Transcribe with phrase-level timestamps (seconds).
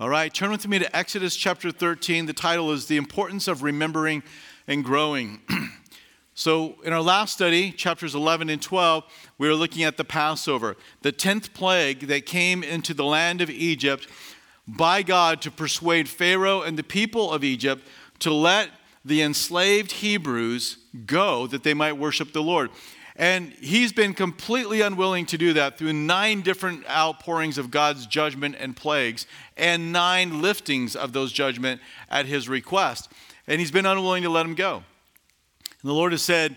[0.00, 2.24] All right, turn with me to Exodus chapter 13.
[2.24, 4.22] The title is The Importance of Remembering
[4.66, 5.42] and Growing.
[6.34, 9.04] so, in our last study, chapters 11 and 12,
[9.36, 13.50] we were looking at the Passover, the 10th plague that came into the land of
[13.50, 14.08] Egypt
[14.66, 17.86] by God to persuade Pharaoh and the people of Egypt
[18.20, 18.70] to let
[19.04, 22.70] the enslaved Hebrews go that they might worship the Lord.
[23.20, 28.56] And he's been completely unwilling to do that through nine different outpourings of God's judgment
[28.58, 29.26] and plagues,
[29.58, 33.12] and nine liftings of those judgment at his request.
[33.46, 34.76] And he's been unwilling to let him go.
[34.76, 36.56] And the Lord has said,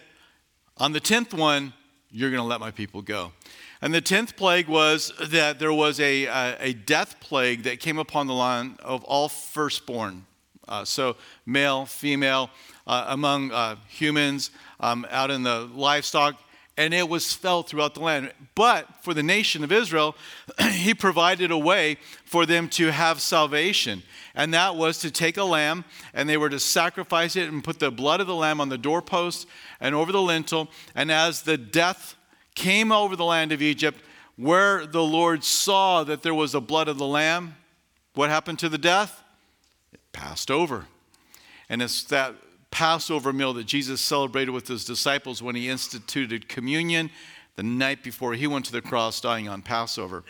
[0.78, 1.74] on the tenth one,
[2.10, 3.34] you're going to let my people go.
[3.82, 8.00] And the tenth plague was that there was a, a, a, death plague that came
[8.00, 10.26] upon the land of all firstborn.
[10.66, 12.50] Uh, so, male, female,
[12.88, 16.40] uh, among uh, humans, um, out in the livestock,
[16.78, 18.32] and it was felt throughout the land.
[18.56, 20.16] But for the nation of Israel,
[20.72, 24.04] he provided a way for them to have salvation.
[24.36, 27.80] And that was to take a lamb and they were to sacrifice it and put
[27.80, 29.48] the blood of the lamb on the doorpost
[29.80, 30.70] and over the lintel.
[30.96, 32.16] And as the death
[32.56, 34.00] came over the land of Egypt,
[34.36, 37.56] where the Lord saw that there was the blood of the lamb,
[38.16, 39.24] what happened to the death?
[39.92, 40.88] It passed over.
[41.70, 42.36] And it's that
[42.74, 47.12] Passover meal that Jesus celebrated with his disciples when he instituted communion
[47.56, 50.24] the night before he went to the cross, dying on Passover.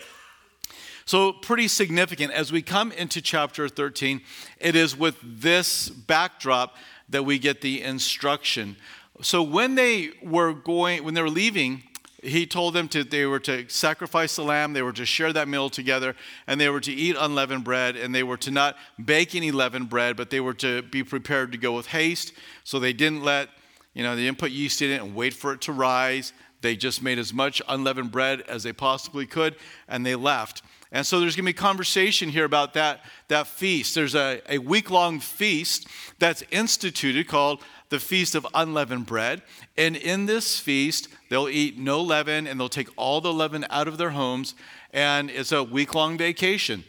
[1.06, 2.34] So, pretty significant.
[2.34, 4.20] As we come into chapter 13,
[4.60, 6.76] it is with this backdrop
[7.08, 8.76] that we get the instruction.
[9.22, 11.84] So, when they were going, when they were leaving
[12.24, 15.48] he told them to they were to sacrifice the lamb they were to share that
[15.48, 16.16] meal together
[16.48, 19.90] and they were to eat unleavened bread and they were to not bake any leavened
[19.90, 22.34] bread but they were to be prepared to go with haste.
[22.64, 23.50] So they didn't let
[23.94, 26.34] you know they didn't put yeast in it and wait for it to rise.
[26.62, 29.56] They just made as much unleavened bread as they possibly could
[29.88, 30.64] and they left.
[30.94, 33.96] And so there's going to be conversation here about that, that feast.
[33.96, 35.88] There's a, a week long feast
[36.20, 37.64] that's instituted called
[37.94, 39.44] the Feast of Unleavened Bread.
[39.78, 43.88] And in this feast, they'll eat no leaven and they'll take all the leaven out
[43.88, 44.56] of their homes.
[44.92, 46.86] And it's a week long vacation.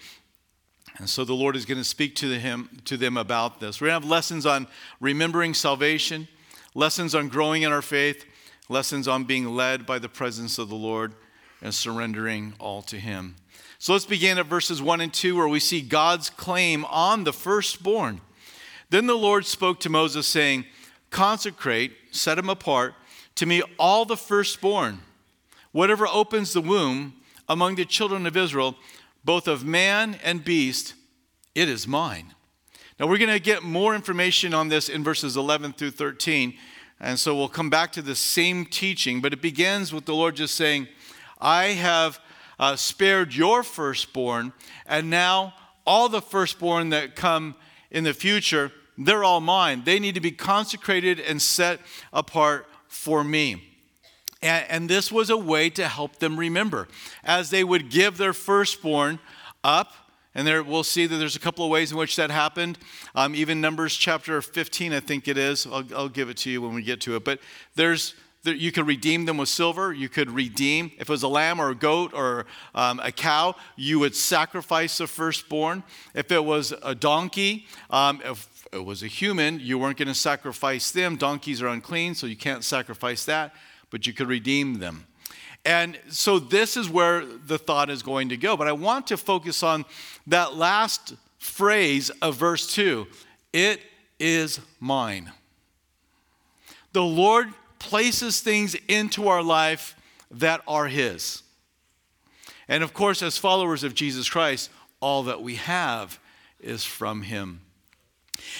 [0.96, 3.82] And so the Lord is going to speak to, him, to them about this.
[3.82, 4.66] We're going to have lessons on
[4.98, 6.26] remembering salvation,
[6.74, 8.24] lessons on growing in our faith,
[8.70, 11.12] lessons on being led by the presence of the Lord
[11.60, 13.36] and surrendering all to Him.
[13.78, 17.32] So let's begin at verses 1 and 2, where we see God's claim on the
[17.34, 18.22] firstborn.
[18.88, 20.64] Then the Lord spoke to Moses, saying,
[21.14, 22.92] Consecrate, set him apart
[23.36, 24.98] to me all the firstborn,
[25.70, 27.14] whatever opens the womb
[27.48, 28.74] among the children of Israel,
[29.24, 30.94] both of man and beast,
[31.54, 32.34] it is mine.
[32.98, 36.54] Now we're going to get more information on this in verses 11 through 13.
[36.98, 40.34] And so we'll come back to the same teaching, but it begins with the Lord
[40.34, 40.88] just saying,
[41.40, 42.18] I have
[42.58, 44.52] uh, spared your firstborn,
[44.84, 45.54] and now
[45.86, 47.54] all the firstborn that come
[47.92, 49.82] in the future they're all mine.
[49.84, 51.80] They need to be consecrated and set
[52.12, 53.62] apart for me.
[54.42, 56.86] And, and, this was a way to help them remember.
[57.24, 59.18] As they would give their firstborn
[59.64, 59.92] up,
[60.34, 62.78] and there we'll see that there's a couple of ways in which that happened.
[63.14, 65.66] Um, even Numbers chapter 15, I think it is.
[65.66, 67.24] I'll, I'll give it to you when we get to it.
[67.24, 67.40] But
[67.74, 69.92] there's you could redeem them with silver.
[69.92, 72.44] You could redeem, if it was a lamb or a goat or
[72.74, 75.82] um, a cow, you would sacrifice the firstborn.
[76.14, 80.14] If it was a donkey, um, if it was a human, you weren't going to
[80.14, 81.16] sacrifice them.
[81.16, 83.54] Donkeys are unclean, so you can't sacrifice that,
[83.90, 85.06] but you could redeem them.
[85.64, 88.56] And so this is where the thought is going to go.
[88.56, 89.84] But I want to focus on
[90.26, 93.06] that last phrase of verse 2
[93.52, 93.80] It
[94.18, 95.32] is mine.
[96.92, 97.48] The Lord
[97.78, 99.96] places things into our life
[100.30, 101.42] that are His.
[102.68, 104.70] And of course, as followers of Jesus Christ,
[105.00, 106.18] all that we have
[106.60, 107.60] is from Him.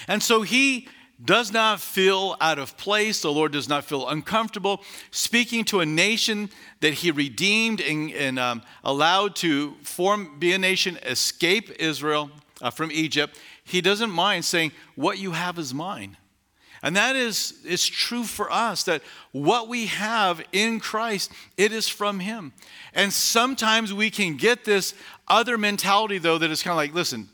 [0.07, 0.87] And so he
[1.23, 3.21] does not feel out of place.
[3.21, 6.49] The Lord does not feel uncomfortable speaking to a nation
[6.81, 12.31] that he redeemed and, and um, allowed to form, be a nation, escape Israel
[12.61, 13.39] uh, from Egypt.
[13.63, 16.17] He doesn't mind saying, What you have is mine.
[16.83, 19.01] And that is, is true for us that
[19.31, 22.53] what we have in Christ, it is from Him.
[22.93, 24.93] And sometimes we can get this
[25.27, 27.29] other mentality, though, that is kind of like, listen,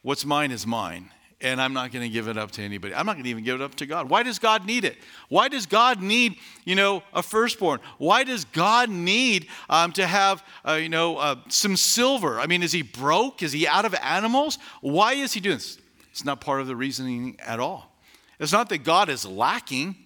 [0.00, 1.10] what's mine is mine
[1.40, 2.94] and I'm not going to give it up to anybody.
[2.94, 4.08] I'm not going to even give it up to God.
[4.08, 4.96] Why does God need it?
[5.28, 7.80] Why does God need, you know, a firstborn?
[7.98, 12.40] Why does God need um, to have, uh, you know, uh, some silver?
[12.40, 13.42] I mean, is he broke?
[13.42, 14.58] Is he out of animals?
[14.80, 15.78] Why is he doing this?
[16.10, 17.92] It's not part of the reasoning at all.
[18.38, 19.96] It's not that God is lacking.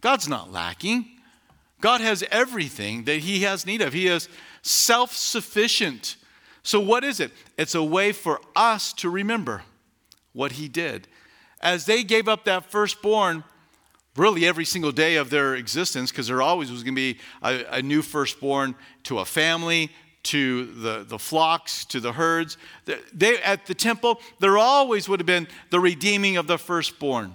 [0.00, 1.06] God's not lacking.
[1.80, 3.92] God has everything that he has need of.
[3.92, 4.28] He is
[4.62, 6.16] self sufficient.
[6.62, 7.32] So, what is it?
[7.56, 9.62] It's a way for us to remember
[10.36, 11.08] what he did.
[11.62, 13.42] As they gave up that firstborn,
[14.16, 17.78] really every single day of their existence, because there always was going to be a,
[17.78, 18.74] a, new firstborn
[19.04, 19.90] to a family,
[20.22, 22.58] to the, the flocks, to the herds.
[23.14, 27.34] They, at the temple, there always would have been the redeeming of the firstborn.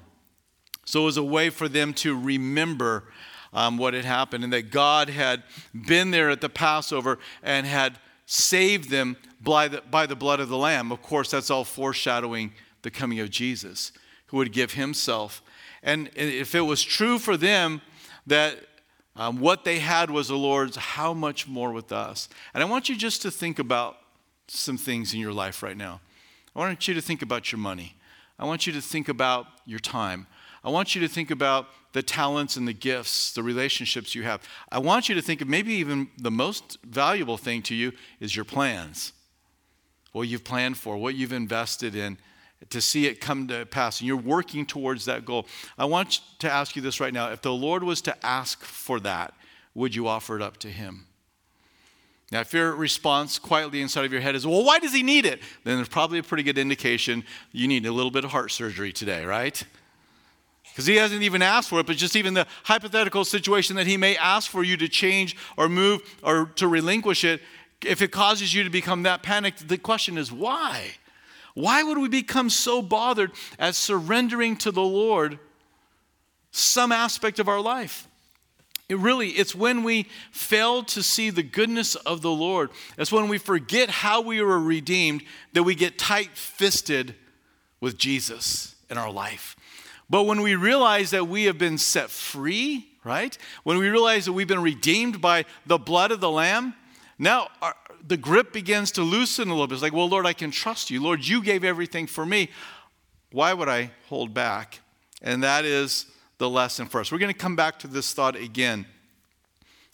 [0.86, 3.06] So it was a way for them to remember
[3.54, 5.44] um, what had happened and that God had
[5.74, 7.98] been there at the Passover and had
[8.28, 10.92] saved them by the, by the blood of the Lamb.
[10.92, 13.92] Of course, that's all foreshadowing the coming of Jesus,
[14.28, 15.42] who would give himself.
[15.84, 17.82] And if it was true for them
[18.28, 18.58] that
[19.16, 22.30] um, what they had was the Lord's, how much more with us?
[22.54, 23.98] And I want you just to think about
[24.48, 26.02] some things in your life right now.
[26.56, 27.96] I want you to think about your money.
[28.38, 30.28] I want you to think about your time.
[30.64, 34.42] I want you to think about the talents and the gifts, the relationships you have.
[34.72, 38.36] I want you to think of maybe even the most valuable thing to you is
[38.36, 39.14] your plans.
[40.12, 42.18] What you've planned for, what you've invested in
[42.70, 44.00] to see it come to pass.
[44.00, 45.48] And you're working towards that goal.
[45.78, 47.32] I want to ask you this right now.
[47.32, 49.34] If the Lord was to ask for that,
[49.74, 51.08] would you offer it up to Him?
[52.32, 55.26] Now, if your response quietly inside of your head is, well, why does He need
[55.26, 55.42] it?
[55.64, 58.94] Then there's probably a pretty good indication you need a little bit of heart surgery
[58.94, 59.62] today, right?
[60.64, 63.98] Because he hasn't even asked for it, but just even the hypothetical situation that he
[63.98, 67.42] may ask for you to change or move or to relinquish it,
[67.86, 70.92] if it causes you to become that panicked, the question is why?
[71.54, 75.40] Why would we become so bothered at surrendering to the Lord
[76.52, 78.08] some aspect of our life?
[78.90, 82.72] It really, it's when we fail to see the goodness of the Lord.
[82.98, 87.16] It's when we forget how we were redeemed that we get tight fisted
[87.80, 89.56] with Jesus in our life.
[90.10, 93.38] But when we realize that we have been set free, right?
[93.64, 96.74] When we realize that we've been redeemed by the blood of the Lamb,
[97.18, 97.76] now our,
[98.08, 99.76] the grip begins to loosen a little bit.
[99.76, 101.02] It's like, well, Lord, I can trust you.
[101.02, 102.50] Lord, you gave everything for me.
[103.32, 104.80] Why would I hold back?
[105.22, 106.08] And that is
[106.38, 107.12] the lesson for us.
[107.12, 108.86] We're going to come back to this thought again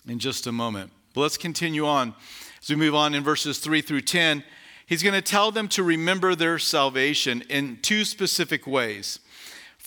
[0.08, 0.92] in just a moment.
[1.14, 2.16] But let's continue on.
[2.62, 4.44] As we move on in verses 3 through 10,
[4.86, 9.20] he's going to tell them to remember their salvation in two specific ways.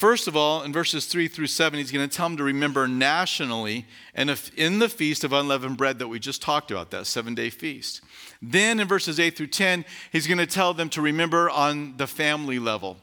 [0.01, 2.89] First of all, in verses 3 through 7, he's going to tell them to remember
[2.89, 7.35] nationally and in the feast of unleavened bread that we just talked about, that seven
[7.35, 8.01] day feast.
[8.41, 12.07] Then in verses 8 through 10, he's going to tell them to remember on the
[12.07, 12.97] family level.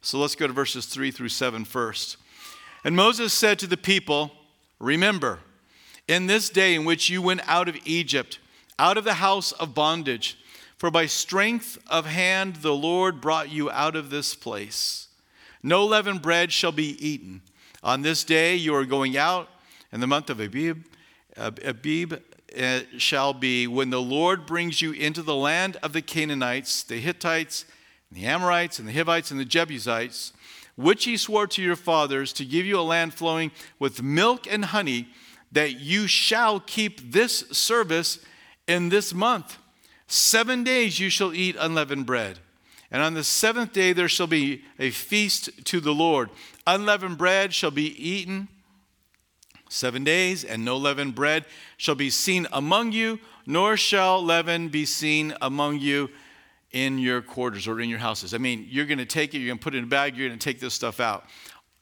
[0.00, 2.18] So let's go to verses 3 through 7 first.
[2.84, 4.30] And Moses said to the people,
[4.78, 5.40] Remember,
[6.06, 8.38] in this day in which you went out of Egypt,
[8.78, 10.38] out of the house of bondage,
[10.76, 15.08] for by strength of hand the Lord brought you out of this place.
[15.64, 17.40] No leavened bread shall be eaten.
[17.82, 19.48] On this day you are going out,
[19.90, 20.84] and the month of Abib,
[21.38, 26.82] Abib uh, shall be when the Lord brings you into the land of the Canaanites,
[26.82, 27.64] the Hittites,
[28.10, 30.34] and the Amorites, and the Hivites, and the Jebusites,
[30.76, 34.66] which he swore to your fathers to give you a land flowing with milk and
[34.66, 35.08] honey,
[35.50, 38.18] that you shall keep this service
[38.68, 39.56] in this month.
[40.08, 42.40] Seven days you shall eat unleavened bread.
[42.94, 46.30] And on the seventh day there shall be a feast to the Lord.
[46.64, 48.46] Unleavened bread shall be eaten
[49.68, 51.44] seven days, and no leavened bread
[51.76, 56.08] shall be seen among you, nor shall leaven be seen among you
[56.70, 58.32] in your quarters or in your houses.
[58.32, 60.16] I mean, you're going to take it, you're going to put it in a bag,
[60.16, 61.24] you're going to take this stuff out.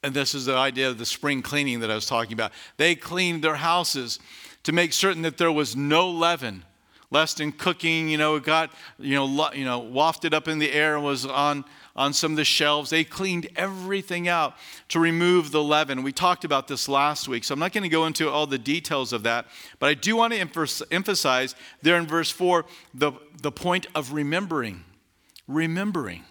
[0.03, 2.53] And this is the idea of the spring cleaning that I was talking about.
[2.79, 4.19] They cleaned their houses
[4.63, 6.65] to make certain that there was no leaven
[7.13, 10.59] lest in cooking, you know, it got, you know, lo, you know, wafted up in
[10.59, 11.65] the air and was on,
[11.95, 12.91] on some of the shelves.
[12.91, 14.55] They cleaned everything out
[14.89, 16.03] to remove the leaven.
[16.03, 18.59] We talked about this last week, so I'm not going to go into all the
[18.59, 19.47] details of that,
[19.79, 22.65] but I do want to emphasize there in verse 4
[22.95, 24.85] the, the point of remembering.
[25.47, 26.25] Remembering.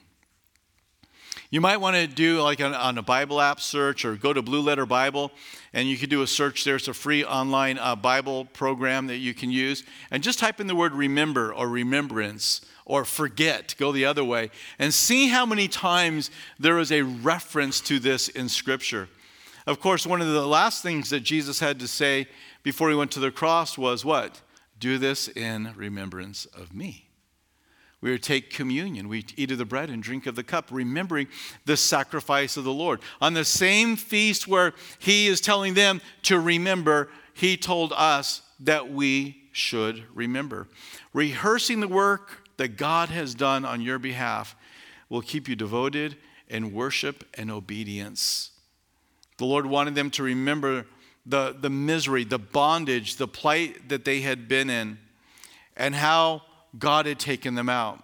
[1.52, 4.42] You might want to do like on, on, a Bible app search or go to
[4.42, 5.34] Blue Letter Bible
[5.74, 6.78] and you can do a search there.
[6.78, 9.84] It's a free online uh, Bible program that you can use.
[10.12, 14.50] And just type in the word remember or remembrance or forget, go the other way,
[14.80, 19.10] and see how many times there is a reference to this in Scripture.
[19.68, 22.28] Of course, one of the last things that Jesus had to say
[22.64, 24.40] before he went to the cross was what?
[24.80, 27.11] Do this in remembrance of me
[28.02, 29.08] we would take communion.
[29.08, 31.28] We eat of the bread and drink of the cup, remembering
[31.66, 33.00] the sacrifice of the Lord.
[33.22, 38.92] On the same feast where he is telling them to remember, he told us that
[38.92, 40.68] we should remember.
[41.14, 44.56] Rehearsing the work that God has done on your behalf
[45.10, 46.18] will keep you devoted
[46.48, 48.52] in worship and obedience.
[49.38, 50.86] The Lord wanted them to remember
[51.26, 54.98] the, the misery, the bondage, the plight that they had been in,
[55.78, 56.44] and how
[56.78, 58.04] God had taken them out.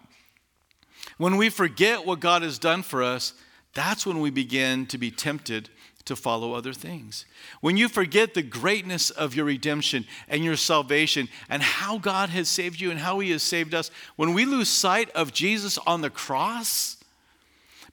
[1.17, 3.33] When we forget what God has done for us,
[3.73, 5.69] that's when we begin to be tempted
[6.05, 7.25] to follow other things.
[7.61, 12.49] When you forget the greatness of your redemption and your salvation and how God has
[12.49, 16.01] saved you and how He has saved us, when we lose sight of Jesus on
[16.01, 16.96] the cross,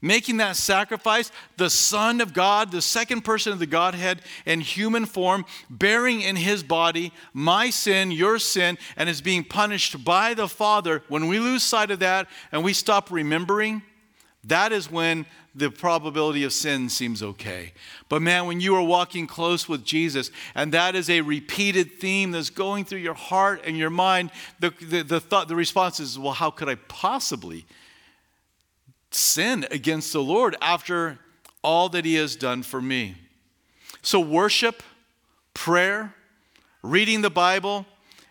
[0.01, 5.05] making that sacrifice, the Son of God, the second person of the Godhead in human
[5.05, 10.47] form, bearing in his body my sin, your sin, and is being punished by the
[10.47, 13.81] Father, when we lose sight of that and we stop remembering,
[14.43, 15.25] that is when
[15.55, 17.71] the probability of sin seems okay.
[18.09, 22.31] But man, when you are walking close with Jesus, and that is a repeated theme
[22.31, 26.19] that's going through your heart and your mind, the, the, the thought, the response is,
[26.19, 27.65] well, how could I possibly
[29.15, 31.19] sin against the Lord after
[31.63, 33.15] all that He has done for me.
[34.01, 34.83] So, worship,
[35.53, 36.13] prayer,
[36.83, 37.85] reading the Bible,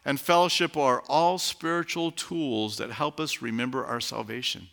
[0.05, 4.69] and fellowship are all spiritual tools that help us remember our salvation.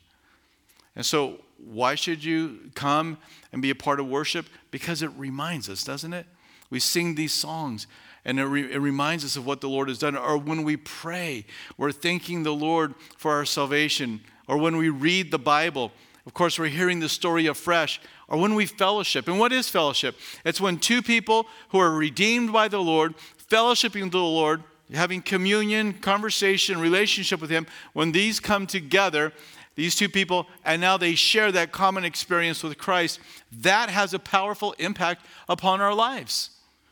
[0.96, 3.18] And so, why should you come
[3.51, 4.48] and be a part of worship?
[4.72, 6.25] Because it reminds us, doesn't it?
[6.70, 7.88] We sing these songs
[8.25, 10.15] and it, re- it, reminds us of what the Lord has done.
[10.15, 11.46] Or when we pray,
[11.77, 15.91] we're thanking the Lord for our salvation or when we read the Bible,
[16.25, 19.27] of course, we're hearing the story afresh, or when we fellowship.
[19.27, 20.15] And what is fellowship?
[20.45, 23.15] It's when two people who are redeemed by the Lord,
[23.50, 29.33] fellowshipping with the Lord, having communion, conversation, relationship with Him, when these come together,
[29.75, 33.19] these two people, and now they share that common experience with Christ,
[33.51, 36.51] that has a powerful impact upon our lives.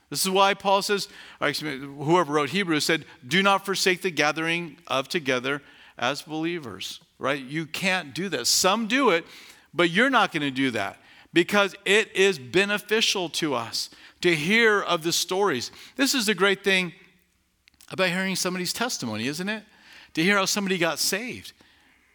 [0.10, 1.08] This is why Paul says,
[1.40, 5.62] whoever wrote Hebrews said, do not forsake the gathering of together
[6.00, 7.44] as believers right?
[7.44, 8.50] You can't do this.
[8.50, 9.26] Some do it,
[9.74, 10.98] but you're not going to do that
[11.32, 13.90] because it is beneficial to us
[14.22, 15.72] to hear of the stories.
[15.96, 16.94] This is the great thing
[17.92, 19.64] about hearing somebody's testimony, isn't it?
[20.16, 21.54] To hear how somebody got saved.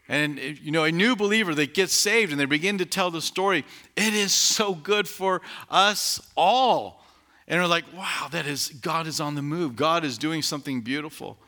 [0.09, 3.23] And you know, a new believer that gets saved and they begin to tell the
[3.23, 3.65] story,
[3.97, 7.05] it is so good for us all.
[7.49, 9.77] And we're like, wow, that is God is on the move.
[9.77, 11.39] God is doing something beautiful.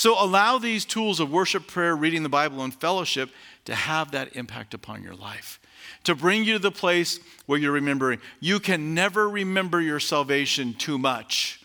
[0.00, 3.28] So allow these tools of worship, prayer, reading the Bible, and fellowship
[3.66, 5.60] to have that impact upon your life.
[6.04, 8.18] To bring you to the place where you're remembering.
[8.40, 11.60] You can never remember your salvation too much,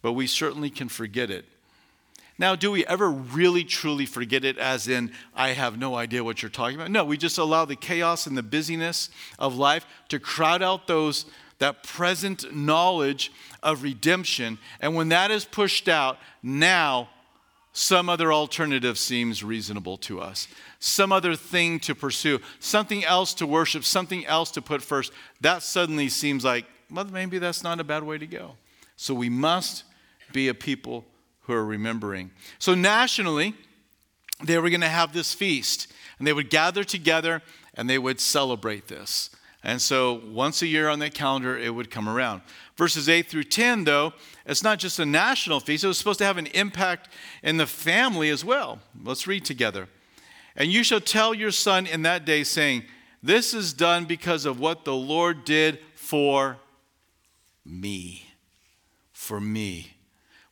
[0.00, 1.44] but we certainly can forget it.
[2.38, 6.40] Now, do we ever really truly forget it, as in, I have no idea what
[6.40, 6.90] you're talking about?
[6.90, 11.26] No, we just allow the chaos and the busyness of life to crowd out those
[11.58, 13.30] that present knowledge
[13.62, 14.56] of redemption.
[14.80, 17.10] And when that is pushed out, now
[17.76, 20.46] some other alternative seems reasonable to us.
[20.78, 25.12] Some other thing to pursue, something else to worship, something else to put first.
[25.40, 28.52] That suddenly seems like, well, maybe that's not a bad way to go.
[28.94, 29.82] So we must
[30.32, 31.04] be a people
[31.42, 32.30] who are remembering.
[32.60, 33.54] So nationally,
[34.44, 37.42] they were going to have this feast, and they would gather together
[37.74, 39.30] and they would celebrate this.
[39.64, 42.42] And so once a year on that calendar, it would come around.
[42.76, 44.12] Verses 8 through 10, though,
[44.44, 47.08] it's not just a national feast, it was supposed to have an impact
[47.42, 48.78] in the family as well.
[49.02, 49.88] Let's read together.
[50.54, 52.84] And you shall tell your son in that day, saying,
[53.22, 56.58] This is done because of what the Lord did for
[57.64, 58.26] me.
[59.12, 59.93] For me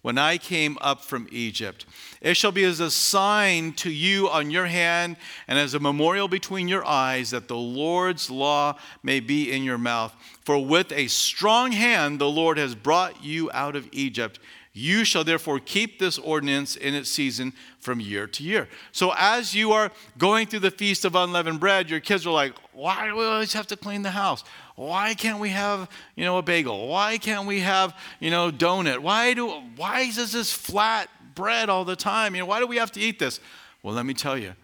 [0.02, 1.86] when I came up from Egypt.
[2.20, 5.16] It shall be as a sign to you on your hand
[5.48, 9.78] and as a memorial between your eyes that the Lord's law may be in your
[9.78, 10.14] mouth.
[10.44, 14.38] For with a strong hand the Lord has brought you out of Egypt.
[14.74, 18.68] You shall therefore keep this ordinance in its season from year to year.
[18.90, 22.54] So, as you are going through the Feast of Unleavened Bread, your kids are like,
[22.72, 24.44] Why do we always have to clean the house?
[24.76, 26.88] Why can't we have, you know, a bagel?
[26.88, 29.00] Why can't we have, you know, donut?
[29.00, 32.34] Why do why is this flat bread all the time?
[32.34, 33.40] You know, why do we have to eat this?
[33.82, 34.54] Well, let me tell you,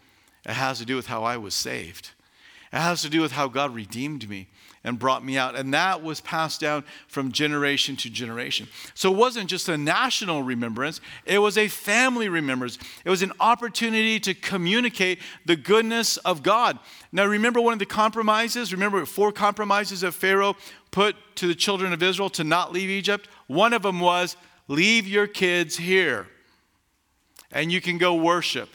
[0.46, 2.12] it has to do with how I was saved.
[2.72, 4.48] It has to do with how God redeemed me
[4.88, 5.54] and brought me out.
[5.54, 8.66] And that was passed down from generation to generation.
[8.94, 12.78] So it wasn't just a national remembrance, it was a family remembrance.
[13.04, 16.78] It was an opportunity to communicate the goodness of God.
[17.12, 18.72] Now, remember one of the compromises?
[18.72, 20.56] Remember four compromises that Pharaoh
[20.90, 23.28] put to the children of Israel to not leave Egypt?
[23.46, 26.26] One of them was leave your kids here
[27.50, 28.68] and you can go worship.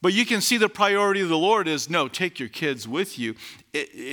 [0.00, 3.18] But you can see the priority of the Lord is no, take your kids with
[3.18, 3.34] you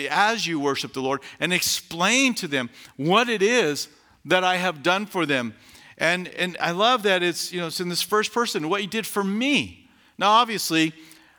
[0.10, 3.88] as you worship the Lord and explain to them what it is
[4.26, 5.54] that I have done for them.
[5.98, 8.88] And, and I love that it's, you know, it's in this first person, what he
[8.88, 9.88] did for me.
[10.18, 10.94] Now, obviously,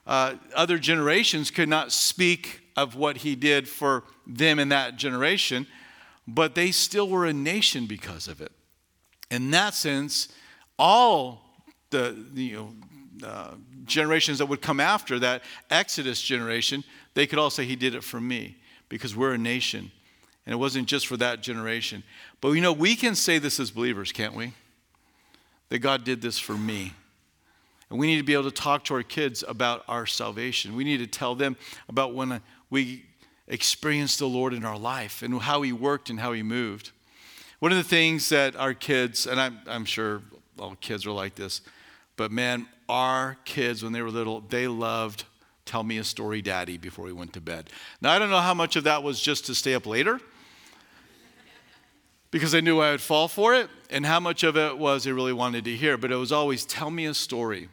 [0.07, 5.67] uh, other generations could not speak of what he did for them in that generation,
[6.29, 8.53] but they still were a nation because of it.
[9.31, 10.29] In that sense,
[10.79, 11.46] all
[11.91, 17.51] the, you know, uh, generations that would come after that Exodus generation, they could all
[17.51, 18.57] say, He did it for me
[18.89, 19.91] because we're a nation.
[20.45, 22.05] And it wasn't just for that generation.
[22.41, 24.53] But you know, we can say this as believers, can't we?
[25.71, 26.93] That God did this for me.
[27.91, 30.77] And we need to be able to talk to our kids about our salvation.
[30.77, 31.57] We need to tell them
[31.89, 32.41] about when
[32.71, 33.05] we
[33.49, 36.91] experienced the Lord in our life and how He worked and how He moved.
[37.59, 40.23] One of the things that our kids, and I'm, I'm sure
[40.59, 41.61] all kids are like this,
[42.17, 45.25] but man, our kids, when they were little, they loved
[45.65, 47.69] tell me a story, daddy, before we went to bed.
[48.01, 50.21] Now, I don't know how much of that was just to stay up later
[52.31, 55.13] because I knew I would fall for it, and how much of it was they
[55.13, 57.69] really wanted to hear, but it was always tell me a story.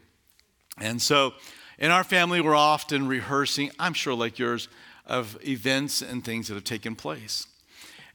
[0.78, 1.34] And so
[1.78, 4.68] in our family, we're often rehearsing, I'm sure like yours,
[5.06, 7.46] of events and things that have taken place.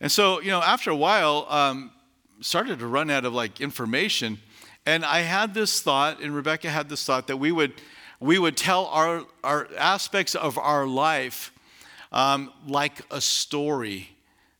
[0.01, 1.91] And so, you know, after a while, um,
[2.41, 4.39] started to run out of like information.
[4.89, 7.73] And I had this thought, and Rebecca had this thought that we would,
[8.19, 11.53] we would tell our, our aspects of our life
[12.11, 14.09] um, like a story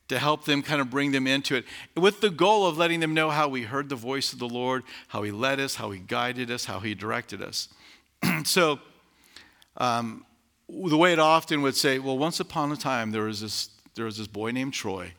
[0.08, 1.66] to help them kind of bring them into it
[1.98, 4.84] with the goal of letting them know how we heard the voice of the Lord,
[5.08, 7.68] how He led us, how He guided us, how He directed us.
[8.44, 8.80] so,
[9.78, 10.28] um,
[10.68, 14.06] the way it often would say, well, once upon a time there was this, there
[14.06, 15.12] was this boy named Troy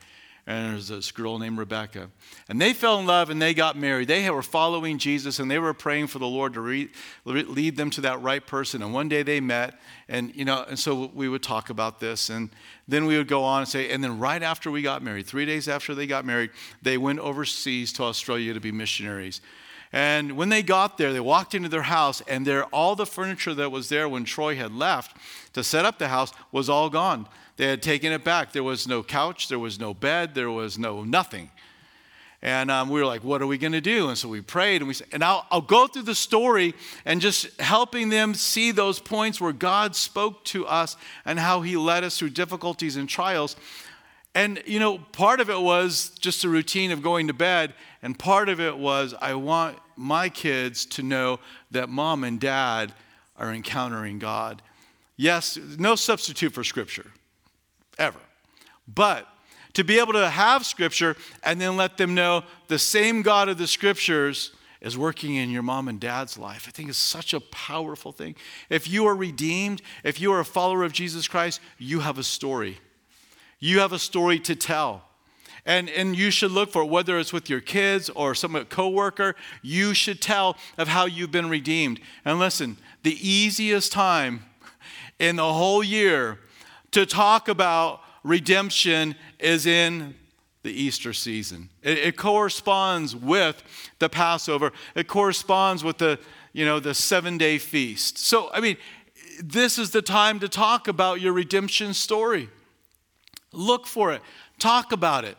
[0.51, 2.11] and there was this girl named Rebecca.
[2.49, 4.09] And they fell in love and they got married.
[4.09, 6.91] They were following Jesus and they were praying for the Lord to re-
[7.25, 8.83] lead them to that right person.
[8.83, 9.79] And one day they met,
[10.09, 12.51] and you know, and so we would talk about this, and
[12.89, 15.47] then we would go on and say, and then right after we got married, three
[15.47, 16.51] days after they got married,
[16.83, 19.41] they went overseas to Australia to be missionaries.
[19.93, 23.55] And when they got there, they walked into their house, and there, all the furniture
[23.55, 25.17] that was there when Troy had left
[25.53, 27.29] to set up the house was all gone.
[27.61, 28.53] They had taken it back.
[28.53, 31.51] There was no couch, there was no bed, there was no nothing.
[32.41, 34.09] And um, we were like, what are we going to do?
[34.09, 36.73] And so we prayed, and we said, and I'll, I'll go through the story
[37.05, 41.77] and just helping them see those points where God spoke to us and how He
[41.77, 43.57] led us through difficulties and trials.
[44.35, 48.19] And, you know, part of it was just a routine of going to bed, and
[48.19, 51.41] part of it was I want my kids to know
[51.73, 52.95] that mom and dad
[53.37, 54.63] are encountering God.
[55.19, 57.13] Yes, no substitute for Scripture,
[58.01, 58.19] ever.
[58.93, 59.29] But
[59.75, 63.59] to be able to have Scripture and then let them know the same God of
[63.59, 66.65] the Scriptures is working in your mom and dad's life.
[66.67, 68.35] I think is such a powerful thing.
[68.69, 72.23] If you are redeemed, if you are a follower of Jesus Christ, you have a
[72.25, 72.79] story.
[73.59, 75.03] You have a story to tell.
[75.67, 79.37] And, and you should look for it, whether it's with your kids or some coworker,
[79.61, 82.01] you should tell of how you've been redeemed.
[82.25, 84.45] And listen, the easiest time
[85.19, 86.39] in the whole year
[86.93, 90.15] to talk about redemption is in
[90.63, 91.71] the Easter season.
[91.83, 93.63] It, it, corresponds with
[93.99, 94.73] the Passover.
[94.95, 96.19] It corresponds with the,
[96.53, 98.19] you know, the seven-day feast.
[98.19, 98.77] So, I mean,
[99.43, 102.51] this is the time to talk about your redemption story.
[103.53, 104.21] Look for it,
[104.59, 105.37] talk about it,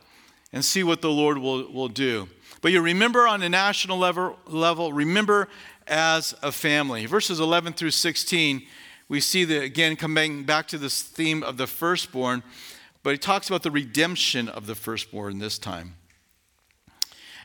[0.51, 2.27] and see what the Lord will, will do.
[2.61, 5.47] But you remember on a national level, level, remember
[5.87, 7.05] as a family.
[7.05, 8.63] Verses 11 through 16,
[9.11, 12.41] we see that again coming back to this theme of the firstborn,
[13.03, 15.95] but he talks about the redemption of the firstborn this time.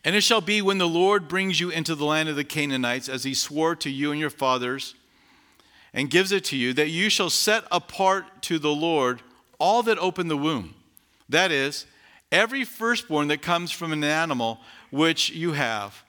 [0.04, 3.08] And it shall be when the Lord brings you into the land of the Canaanites,
[3.08, 4.94] as he swore to you and your fathers,
[5.92, 9.22] and gives it to you, that you shall set apart to the Lord
[9.58, 10.72] all that open the womb.
[11.28, 11.84] That is,
[12.30, 16.04] every firstborn that comes from an animal which you have.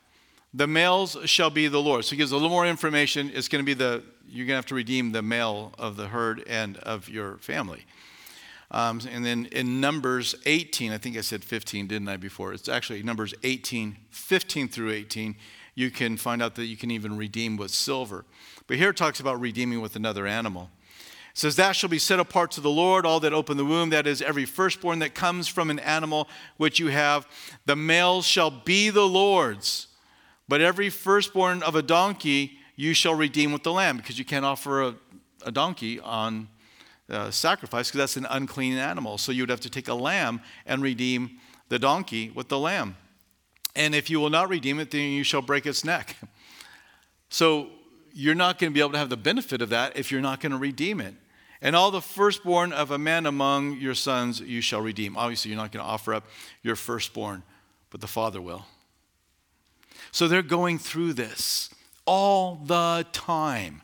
[0.54, 2.06] The males shall be the Lord.
[2.06, 3.32] So he gives a little more information.
[3.34, 6.08] It's going to be the, you're going to have to redeem the male of the
[6.08, 7.86] herd and of your family.
[8.70, 12.54] Um, and then in Numbers 18, I think I said 15, didn't I, before?
[12.54, 15.36] It's actually Numbers 18, 15 through 18.
[15.76, 18.26] You can find out that you can even redeem with silver.
[18.68, 20.70] But here it talks about redeeming with another animal
[21.38, 24.08] says, That shall be set apart to the Lord, all that open the womb, that
[24.08, 27.28] is, every firstborn that comes from an animal which you have.
[27.66, 29.88] The males shall be the Lord's,
[30.48, 34.46] but every firstborn of a donkey you shall redeem with the lamb, because you can't
[34.46, 34.96] offer a,
[35.46, 36.48] a donkey on
[37.10, 39.18] uh, sacrifice, because that's an unclean animal.
[39.18, 42.96] So you would have to take a lamb and redeem the donkey with the lamb.
[43.76, 46.16] And if you will not redeem it, then you shall break its neck.
[47.30, 47.68] So
[48.14, 50.40] you're not going to be able to have the benefit of that if you're not
[50.40, 51.14] going to redeem it.
[51.62, 55.18] And all the firstborn of a man among your sons you shall redeem.
[55.18, 56.26] Obviously, you're not going to offer up
[56.62, 57.44] your firstborn,
[57.90, 58.66] but the Father will.
[60.12, 61.70] So they're going through this
[62.08, 63.82] all the time.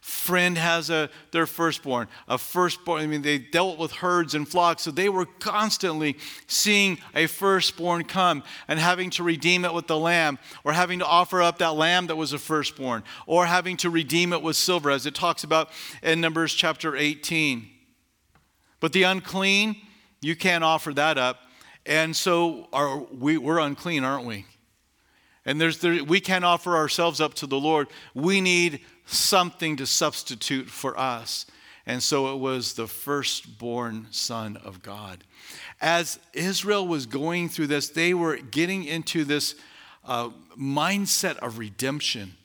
[0.00, 3.02] friend has a, their firstborn, a firstborn.
[3.02, 8.04] I mean, they dealt with herds and flocks, so they were constantly seeing a firstborn
[8.04, 11.74] come and having to redeem it with the lamb, or having to offer up that
[11.74, 15.44] lamb that was a firstborn, or having to redeem it with silver, as it talks
[15.44, 15.70] about
[16.02, 17.68] in Numbers chapter 18.
[18.80, 19.76] But the unclean,
[20.22, 21.38] you can't offer that up.
[21.86, 24.46] And so are, we, we're unclean, aren't we?
[25.50, 27.88] And there's, there, we can't offer ourselves up to the Lord.
[28.14, 31.44] We need something to substitute for us.
[31.86, 35.24] And so it was the firstborn son of God.
[35.80, 39.56] As Israel was going through this, they were getting into this
[40.04, 42.36] uh, mindset of redemption.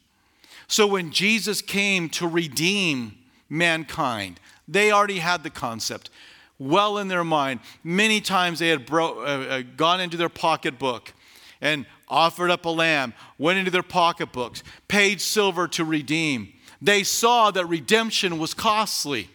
[0.67, 6.09] So when Jesus came to redeem mankind, they already had the concept
[6.57, 7.59] well in their mind.
[7.83, 11.13] Many times they had bro- uh, uh, gone into their pocketbook
[11.61, 16.53] and offered up a lamb, went into their pocketbooks, paid silver to redeem.
[16.81, 19.29] They saw that redemption was costly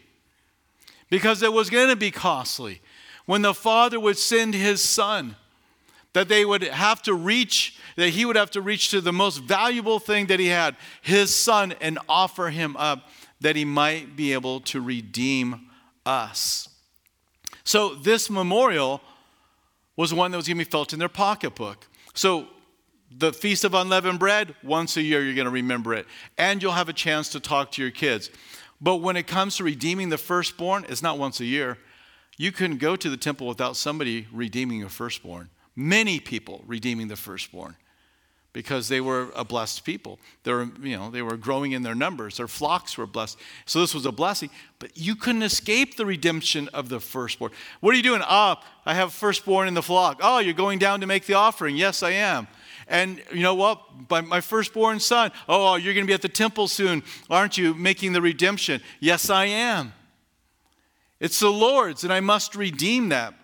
[1.09, 2.81] because it was going to be costly.
[3.27, 5.37] When the Father would send his Son,
[6.13, 9.39] that they would have to reach, that he would have to reach to the most
[9.39, 13.09] valuable thing that he had, his Son, and offer him up
[13.41, 15.69] that he might be able to redeem
[16.05, 16.69] us.
[17.65, 19.01] So, this memorial
[19.97, 21.87] was one that was going to be felt in their pocketbook.
[22.15, 22.49] So,
[23.11, 26.07] the Feast of Unleavened Bread, once a year you're going to remember it.
[26.39, 28.31] And you'll have a chance to talk to your kids.
[28.81, 31.79] But when it comes to redeeming the firstborn, it's not once a year.
[32.39, 35.51] You couldn't go to the temple without somebody redeeming a firstborn.
[35.77, 37.77] Many people redeeming the firstborn
[38.53, 40.19] because they were a blessed people.
[40.43, 42.39] They were, you know, they were growing in their numbers.
[42.39, 43.39] Their flocks were blessed.
[43.67, 44.51] So this was a blessing.
[44.79, 47.53] But you couldn't escape the redemption of the firstborn.
[47.81, 48.23] What are you doing?
[48.25, 50.21] Ah, oh, I have firstborn in the flock.
[50.23, 51.77] Oh, you're going down to make the offering.
[51.77, 52.49] Yes, I am.
[52.91, 53.81] And you know what?
[54.11, 57.73] My, my firstborn son, oh, you're going to be at the temple soon, aren't you,
[57.73, 58.83] making the redemption?
[58.99, 59.95] Yes, I am.
[61.21, 63.35] It's the Lord's, and I must redeem that.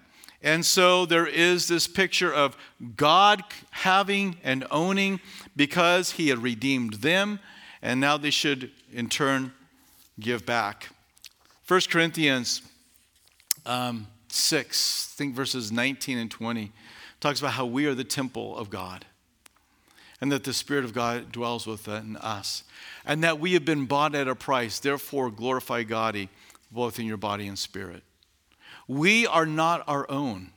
[0.42, 2.56] And so there is this picture of
[2.96, 5.20] God having and owning
[5.54, 7.38] because he had redeemed them,
[7.82, 9.52] and now they should in turn
[10.18, 10.88] give back.
[11.68, 12.62] 1 Corinthians
[13.64, 16.72] um, 6, I think verses 19 and 20,
[17.20, 19.04] talks about how we are the temple of God
[20.20, 22.64] and that the Spirit of God dwells within uh, us,
[23.04, 24.78] and that we have been bought at a price.
[24.78, 26.28] Therefore, glorify God
[26.70, 28.02] both in your body and spirit.
[28.88, 30.50] We are not our own.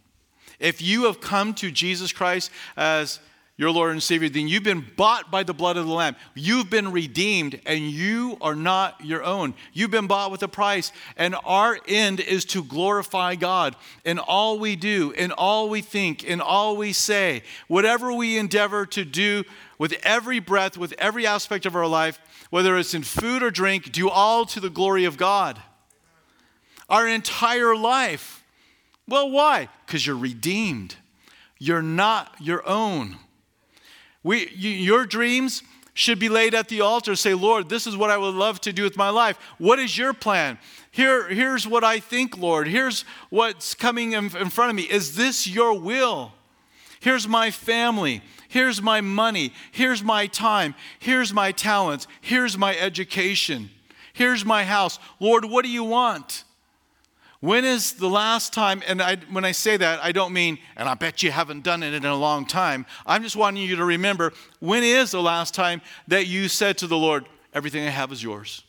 [0.59, 3.19] If you have come to Jesus Christ as
[3.59, 6.15] your Lord and Savior, then you've been bought by the blood of the Lamb.
[6.33, 9.53] You've been redeemed, and you are not your own.
[9.73, 14.59] You've been bought with a price, and our end is to glorify God in all
[14.59, 17.43] we do, in all we think, in all we say.
[17.67, 19.43] Whatever we endeavor to do
[19.77, 22.17] with every breath, with every aspect of our life,
[22.51, 25.61] whether it's in food or drink, do all to the glory of God.
[26.87, 28.41] Our entire life.
[29.05, 29.67] Well, why?
[29.85, 30.95] Because you're redeemed.
[31.57, 33.17] You're not your own.
[34.23, 37.15] We, your dreams should be laid at the altar.
[37.15, 39.37] Say, Lord, this is what I would love to do with my life.
[39.57, 40.57] What is your plan?
[40.91, 42.67] Here, here's what I think, Lord.
[42.67, 44.83] Here's what's coming in, in front of me.
[44.83, 46.33] Is this your will?
[46.99, 48.21] Here's my family.
[48.47, 49.53] Here's my money.
[49.71, 50.75] Here's my time.
[50.99, 52.07] Here's my talents.
[52.21, 53.69] Here's my education.
[54.13, 54.99] Here's my house.
[55.19, 56.43] Lord, what do you want?
[57.41, 60.89] When is the last time, and I, when I say that, I don't mean, and
[60.89, 62.85] I bet you haven't done it in a long time.
[63.05, 66.87] I'm just wanting you to remember when is the last time that you said to
[66.87, 68.63] the Lord, Everything I have is yours?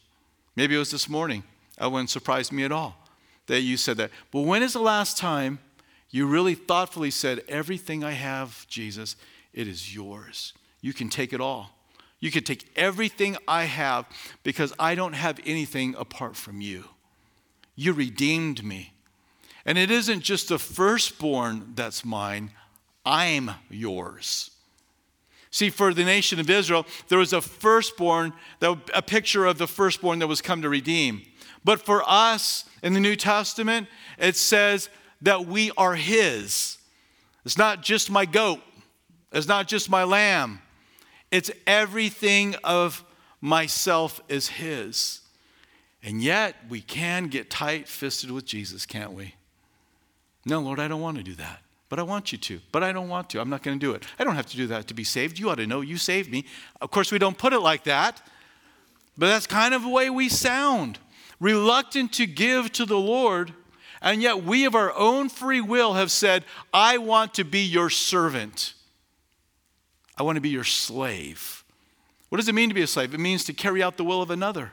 [0.57, 1.43] Maybe it was this morning.
[1.79, 2.97] That wouldn't surprise me at all
[3.47, 4.11] that you said that.
[4.31, 5.59] But when is the last time
[6.11, 9.17] you really thoughtfully said, Everything I have, Jesus,
[9.53, 10.55] it is yours?
[10.81, 11.71] You can take it all.
[12.21, 14.07] You can take everything I have
[14.43, 16.85] because I don't have anything apart from you.
[17.81, 18.93] You redeemed me.
[19.65, 22.51] And it isn't just the firstborn that's mine,
[23.07, 24.51] I'm yours.
[25.51, 30.19] See, for the nation of Israel, there was a firstborn, a picture of the firstborn
[30.19, 31.23] that was come to redeem.
[31.65, 33.89] But for us in the New Testament,
[34.19, 34.91] it says
[35.23, 36.77] that we are His.
[37.47, 38.61] It's not just my goat,
[39.33, 40.61] it's not just my lamb,
[41.31, 43.03] it's everything of
[43.41, 45.20] myself is His.
[46.03, 49.35] And yet, we can get tight fisted with Jesus, can't we?
[50.47, 51.61] No, Lord, I don't want to do that.
[51.91, 52.61] But I want you to.
[52.73, 53.41] But I don't want to.
[53.41, 54.07] I'm not going to do it.
[54.19, 55.39] I don't have to do that to be saved.
[55.39, 56.47] You ought to know you saved me.
[56.81, 58.23] Of course, we don't put it like that,
[59.19, 60.99] but that's kind of the way we sound.
[61.41, 63.53] Reluctant to give to the Lord,
[64.01, 67.91] and yet we of our own free will have said, I want to be your
[67.91, 68.75] servant.
[70.17, 71.65] I want to be your slave.
[72.29, 73.13] What does it mean to be a slave?
[73.13, 74.73] It means to carry out the will of another.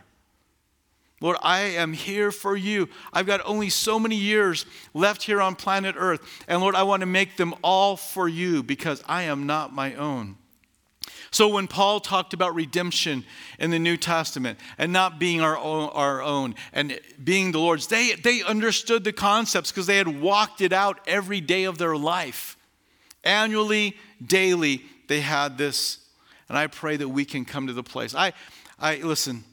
[1.20, 2.90] Lord, I am here for you.
[3.12, 6.22] I've got only so many years left here on planet Earth.
[6.48, 9.96] And Lord, I want to make them all for you because I am not my
[9.96, 10.38] own.
[11.32, 13.26] So when Paul talked about redemption
[13.60, 17.88] in the New Testament and not being our own, our own and being the Lord's,
[17.88, 21.98] they, they understood the concepts because they had walked it out every day of their
[21.98, 22.58] life.
[23.24, 26.00] Annually, daily, they had this.
[26.48, 28.16] And I pray that we can come to the place.
[28.16, 28.34] I,
[28.80, 29.44] I listen,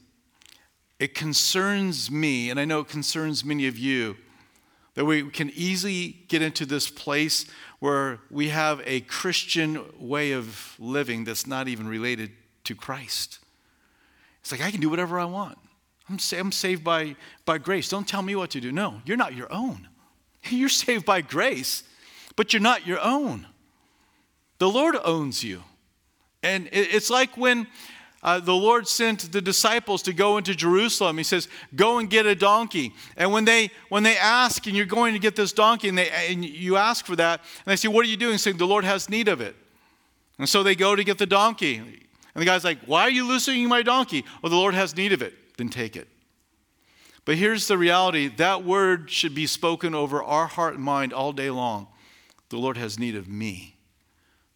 [0.99, 4.15] it concerns me, and I know it concerns many of you,
[4.93, 7.45] that we can easily get into this place
[7.79, 12.31] where we have a Christian way of living that's not even related
[12.63, 13.39] to Christ.
[14.41, 15.57] It's like, I can do whatever I want.
[16.09, 17.89] I'm, sa- I'm saved by, by grace.
[17.89, 18.71] Don't tell me what to do.
[18.71, 19.89] No, you're not your own.
[20.49, 21.81] You're saved by grace,
[22.35, 23.47] but you're not your own.
[24.59, 25.63] The Lord owns you.
[26.43, 27.65] And it's like when
[28.25, 31.19] uh, the Lord sent the disciples to go into Jerusalem.
[31.19, 34.87] He says, "Go and get a donkey." And when they when they ask, and you're
[34.87, 37.87] going to get this donkey, and they and you ask for that, and they say,
[37.87, 39.55] "What are you doing?" Saying, "The Lord has need of it."
[40.39, 42.01] And so they go to get the donkey, and
[42.33, 45.21] the guy's like, "Why are you loosening my donkey?" Well, the Lord has need of
[45.21, 45.55] it.
[45.57, 46.07] Then take it.
[47.25, 51.31] But here's the reality: that word should be spoken over our heart and mind all
[51.31, 51.89] day long.
[52.49, 53.74] The Lord has need of me.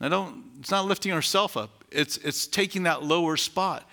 [0.07, 0.45] Don't.
[0.59, 3.89] It's not lifting ourselves up it's, it's taking that lower spot.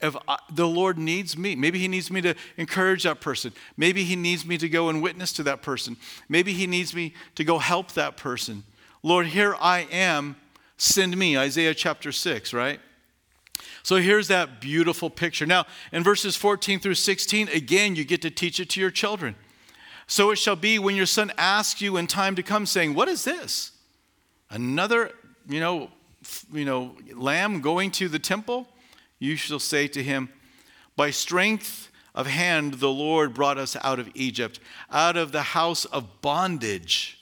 [0.00, 3.52] If I, the Lord needs me, maybe He needs me to encourage that person.
[3.76, 5.96] Maybe He needs me to go and witness to that person.
[6.28, 8.64] Maybe He needs me to go help that person.
[9.02, 10.36] Lord, here I am,
[10.76, 11.38] send me.
[11.38, 12.80] Isaiah chapter 6, right?
[13.84, 15.46] So here's that beautiful picture.
[15.46, 19.34] Now, in verses 14 through 16, again, you get to teach it to your children.
[20.06, 23.08] So it shall be when your son asks you in time to come, saying, What
[23.08, 23.72] is this?
[24.50, 25.12] Another,
[25.48, 25.90] you know,
[26.52, 28.68] you know, lamb going to the temple,
[29.18, 30.28] you shall say to him,
[30.96, 35.84] By strength of hand the Lord brought us out of Egypt, out of the house
[35.86, 37.18] of bondage.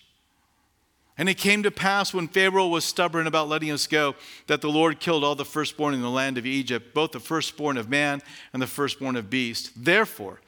[1.21, 4.15] And it came to pass when Pharaoh was stubborn about letting us go
[4.47, 7.77] that the Lord killed all the firstborn in the land of Egypt, both the firstborn
[7.77, 8.23] of man
[8.55, 9.73] and the firstborn of beast.
[9.77, 10.41] Therefore,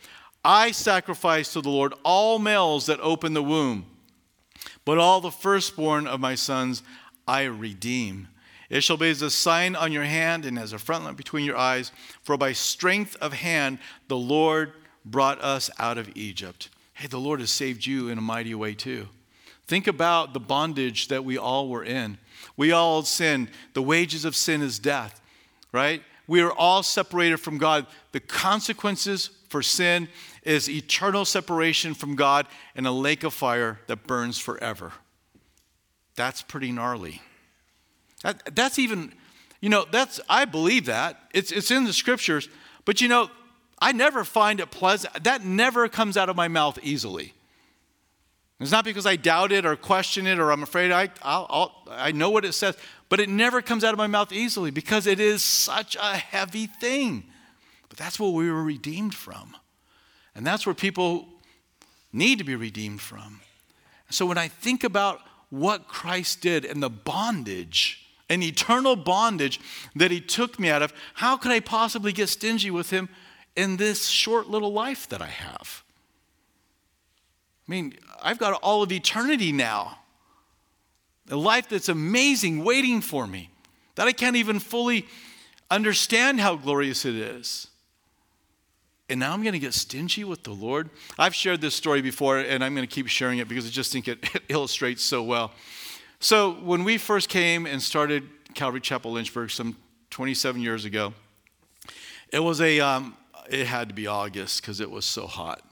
[0.43, 3.85] I sacrifice to the Lord all males that open the womb,
[4.87, 6.83] but all the firstborn of my sons
[7.27, 8.29] I redeem.
[8.71, 11.57] It shall be as a sign on your hand and as a frontlet between your
[11.57, 14.73] eyes, for by strength of hand the Lord
[15.05, 16.71] brought us out of Egypt.
[16.95, 19.09] Hey, the Lord has saved you in a mighty way too.
[19.67, 22.19] Think about the bondage that we all were in.
[22.57, 23.49] We all sinned.
[23.75, 25.21] The wages of sin is death,
[25.71, 26.03] right?
[26.27, 27.87] We are all separated from God.
[28.13, 30.09] The consequences for sin
[30.45, 34.93] is eternal separation from God in a lake of fire that burns forever.
[36.17, 37.23] That's pretty gnarly.
[38.23, 39.13] That, that's even,
[39.61, 41.19] you know, that's, I believe that.
[41.33, 42.49] It's, it's in the scriptures.
[42.85, 43.31] But, you know,
[43.81, 45.25] I never find it pleasant.
[45.25, 47.35] That never comes out of my mouth easily.
[48.61, 51.89] It's not because I doubt it or question it or I'm afraid I, I'll, I'll,
[51.91, 52.77] I know what it says,
[53.09, 56.67] but it never comes out of my mouth easily because it is such a heavy
[56.67, 57.25] thing.
[57.89, 59.57] But that's what we were redeemed from.
[60.37, 61.27] And that's where people
[62.13, 63.41] need to be redeemed from.
[64.11, 65.21] So when I think about
[65.53, 69.61] what Christ did and the bondage an eternal bondage
[69.95, 73.11] that he took me out of, how could I possibly get stingy with him
[73.55, 75.85] in this short little life that I have?
[77.69, 79.99] I mean, I've got all of eternity now.
[81.31, 83.51] A life that's amazing waiting for me,
[83.97, 85.07] that I can't even fully
[85.71, 87.69] understand how glorious it is.
[89.13, 90.89] And now I'm going to get stingy with the Lord.
[91.19, 93.93] I've shared this story before, and I'm going to keep sharing it because I just
[93.93, 95.53] think it, it illustrates so well.
[96.19, 99.77] So when we first came and started Calvary Chapel Lynchburg some
[100.09, 101.13] 27 years ago,
[102.33, 103.15] it was a, um,
[103.51, 105.63] it had to be August because it was so hot.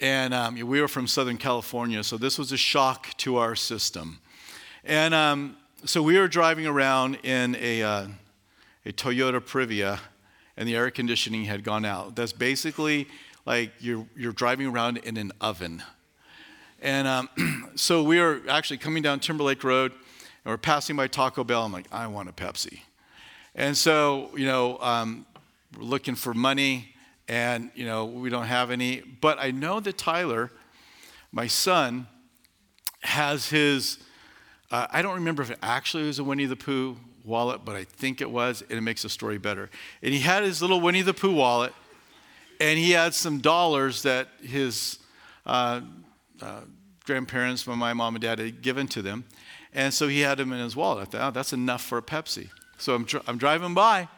[0.00, 4.18] And um, we were from Southern California, so this was a shock to our system.
[4.82, 8.06] And um, so we were driving around in a, uh,
[8.86, 9.98] a Toyota Previa,
[10.56, 12.16] and the air conditioning had gone out.
[12.16, 13.08] That's basically
[13.46, 15.82] like you're, you're driving around in an oven.
[16.80, 21.44] And um, so we are actually coming down Timberlake Road, and we're passing by Taco
[21.44, 21.64] Bell.
[21.64, 22.80] I'm like, I want a Pepsi.
[23.54, 25.26] And so, you know, um,
[25.76, 26.94] we're looking for money,
[27.28, 29.00] and, you know, we don't have any.
[29.00, 30.50] But I know that Tyler,
[31.32, 32.06] my son,
[33.00, 33.98] has his,
[34.70, 37.84] uh, I don't remember if it actually was a Winnie the Pooh wallet, but I
[37.84, 39.70] think it was, and it makes the story better.
[40.02, 41.72] And he had his little Winnie the Pooh wallet,
[42.60, 44.98] and he had some dollars that his
[45.46, 45.80] uh,
[46.40, 46.60] uh,
[47.04, 49.24] grandparents, my mom and dad had given to them.
[49.72, 51.08] And so he had them in his wallet.
[51.08, 52.48] I thought, oh, that's enough for a Pepsi.
[52.78, 54.08] So I'm, I'm driving by.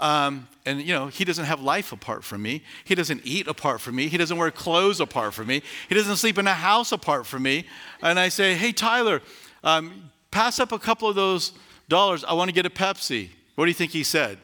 [0.00, 2.62] Um, and, you know, he doesn't have life apart from me.
[2.84, 4.08] He doesn't eat apart from me.
[4.08, 5.62] He doesn't wear clothes apart from me.
[5.88, 7.66] He doesn't sleep in a house apart from me.
[8.00, 9.20] And I say, hey, Tyler,
[9.64, 11.52] um, pass up a couple of those
[11.88, 12.24] dollars.
[12.24, 13.30] I want to get a Pepsi.
[13.54, 14.38] What do you think he said?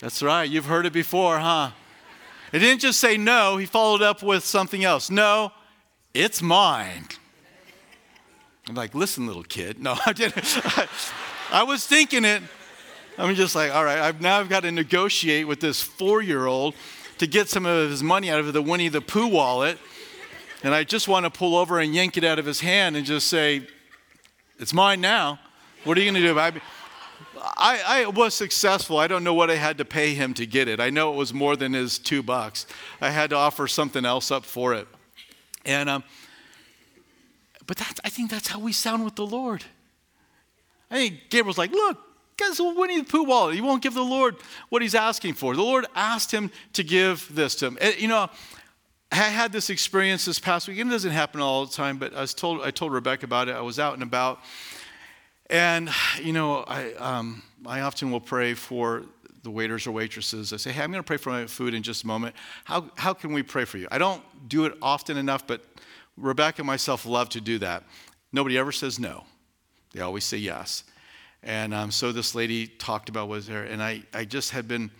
[0.00, 0.48] That's right.
[0.48, 1.70] You've heard it before, huh?
[2.52, 5.10] He didn't just say no, he followed up with something else.
[5.10, 5.52] No,
[6.14, 7.06] it's mine.
[8.68, 9.80] I'm like, listen, little kid.
[9.80, 10.60] No, I didn't.
[11.50, 12.42] I was thinking it.
[13.16, 16.46] I'm just like, all right, I've now I've got to negotiate with this four year
[16.46, 16.74] old
[17.18, 19.78] to get some of his money out of the Winnie the Pooh wallet.
[20.62, 23.04] And I just want to pull over and yank it out of his hand and
[23.04, 23.66] just say,
[24.58, 25.38] it's mine now.
[25.84, 26.38] What are you going to do?
[26.38, 26.52] I,
[27.56, 28.98] I, I was successful.
[28.98, 30.80] I don't know what I had to pay him to get it.
[30.80, 32.66] I know it was more than his two bucks.
[33.00, 34.88] I had to offer something else up for it.
[35.64, 36.04] And, um,
[37.66, 39.64] but that's, I think that's how we sound with the Lord.
[40.90, 41.98] I think Gabriel's like, look,
[42.36, 43.54] guys, Winnie the Pooh wallet.
[43.54, 44.36] He won't give the Lord
[44.70, 45.54] what he's asking for.
[45.54, 47.78] The Lord asked him to give this to him.
[47.98, 48.30] You know,
[49.12, 50.78] I had this experience this past week.
[50.78, 53.56] It doesn't happen all the time, but I was told I told Rebecca about it.
[53.56, 54.40] I was out and about,
[55.50, 55.90] and
[56.22, 59.04] you know, I um, I often will pray for
[59.42, 60.52] the waiters or waitresses.
[60.52, 62.34] I say, hey, I'm going to pray for my food in just a moment.
[62.64, 63.88] How how can we pray for you?
[63.90, 65.64] I don't do it often enough, but
[66.16, 67.84] Rebecca and myself love to do that.
[68.32, 69.24] Nobody ever says no.
[69.92, 70.84] They always say yes.
[71.42, 74.90] And um, so this lady talked about was there, and I, I just had been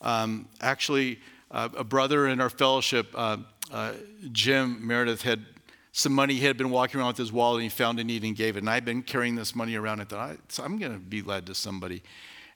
[0.00, 3.36] um, actually uh, a brother in our fellowship, uh,
[3.70, 3.92] uh,
[4.32, 5.44] Jim Meredith, had
[5.92, 6.34] some money.
[6.34, 8.56] He had been walking around with his wallet and he found a need and gave
[8.56, 8.60] it.
[8.60, 11.54] And I'd been carrying this money around and thought, I'm going to be led to
[11.54, 12.02] somebody.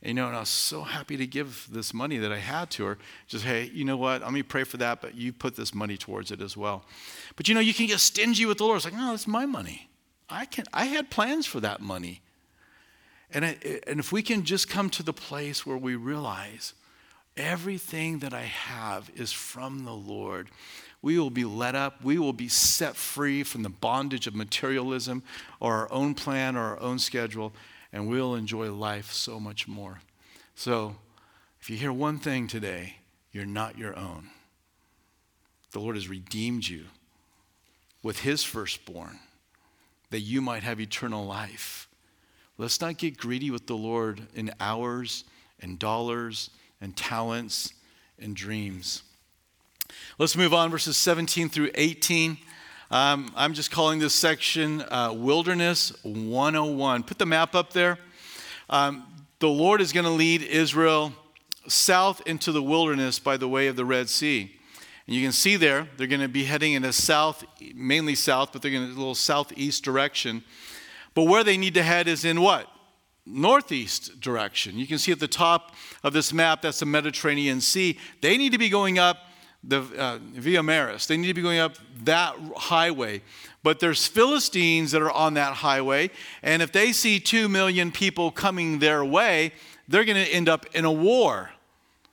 [0.03, 2.71] And, you know, and I was so happy to give this money that I had
[2.73, 2.99] to her.
[3.29, 4.23] Just, hey, you know what?
[4.23, 6.85] Let me pray for that, but you put this money towards it as well.
[7.37, 8.77] But you know, you can get stingy with the Lord.
[8.77, 9.89] It's like, no, it's my money.
[10.29, 10.65] I can.
[10.73, 12.21] I had plans for that money.
[13.33, 16.75] And, it, and if we can just come to the place where we realize
[17.37, 20.49] everything that I have is from the Lord,
[21.03, 22.03] we will be let up.
[22.03, 25.23] We will be set free from the bondage of materialism
[25.61, 27.53] or our own plan or our own schedule,
[27.93, 30.01] and we'll enjoy life so much more.
[30.55, 30.97] So,
[31.61, 32.97] if you hear one thing today,
[33.33, 34.31] you're not your own.
[35.73, 36.85] The Lord has redeemed you
[38.03, 39.19] with His firstborn
[40.11, 41.89] that you might have eternal life.
[42.59, 45.25] Let's not get greedy with the Lord in hours
[45.61, 47.73] and dollars and talents
[48.19, 49.03] and dreams.
[50.19, 52.39] Let's move on, verses 17 through 18.
[52.91, 57.03] Um, I'm just calling this section uh, Wilderness 101.
[57.03, 57.99] Put the map up there.
[58.71, 59.07] Um,
[59.41, 61.13] the Lord is going to lead Israel
[61.69, 64.57] south into the wilderness by the way of the Red Sea.
[65.07, 68.55] And you can see there, they're going to be heading in a south, mainly south,
[68.55, 70.43] but they're going to a little southeast direction.
[71.13, 72.69] But where they need to head is in what?
[73.27, 74.79] Northeast direction.
[74.79, 77.99] You can see at the top of this map, that's the Mediterranean Sea.
[78.23, 79.19] They need to be going up
[79.67, 81.07] the uh, Via Maris.
[81.07, 83.23] They need to be going up that highway.
[83.63, 86.11] But there's Philistines that are on that highway,
[86.43, 89.53] and if they see two million people coming their way,
[89.89, 91.51] they're going to end up in a war.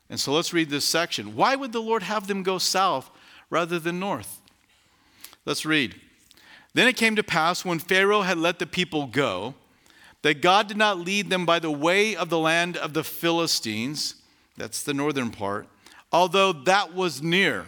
[0.10, 1.36] And so let's read this section.
[1.36, 3.10] Why would the Lord have them go south
[3.50, 4.42] rather than north?
[5.46, 5.96] Let's read.
[6.74, 9.54] Then it came to pass when Pharaoh had let the people go
[10.24, 14.16] that God did not lead them by the way of the land of the Philistines,
[14.58, 15.68] that's the northern part,
[16.14, 17.66] although that was near.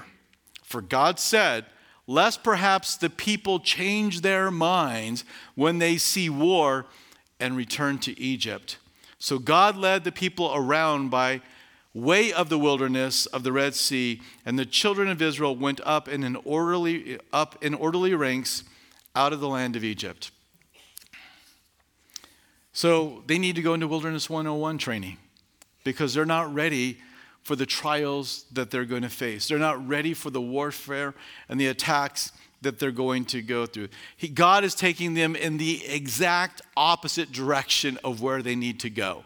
[0.63, 1.65] For God said,
[2.07, 6.85] Lest perhaps the people change their minds when they see war
[7.39, 8.77] and return to Egypt.
[9.17, 11.41] So God led the people around by
[11.95, 16.07] way of the wilderness of the Red Sea, and the children of Israel went up
[16.07, 18.63] in an orderly up in orderly ranks
[19.15, 20.29] out of the land of Egypt.
[22.71, 25.17] So they need to go into Wilderness 101 training
[25.85, 26.99] because they're not ready
[27.45, 29.47] for the trials that they're going to face.
[29.47, 31.13] They're not ready for the warfare
[31.47, 32.31] and the attacks
[32.63, 33.89] that they're going to go through.
[34.17, 38.89] He, God is taking them in the exact opposite direction of where they need to
[38.89, 39.25] go.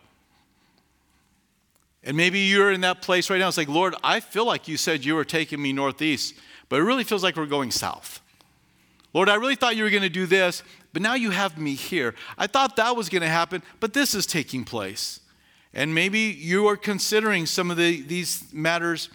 [2.03, 3.47] And maybe you're in that place right now.
[3.47, 6.35] It's like, Lord, I feel like you said you were taking me northeast,
[6.67, 8.21] but it really feels like we're going south.
[9.13, 11.73] Lord, I really thought you were going to do this, but now you have me
[11.73, 12.15] here.
[12.37, 15.21] I thought that was going to happen, but this is taking place.
[15.79, 19.07] And maybe you are considering some of the, these matters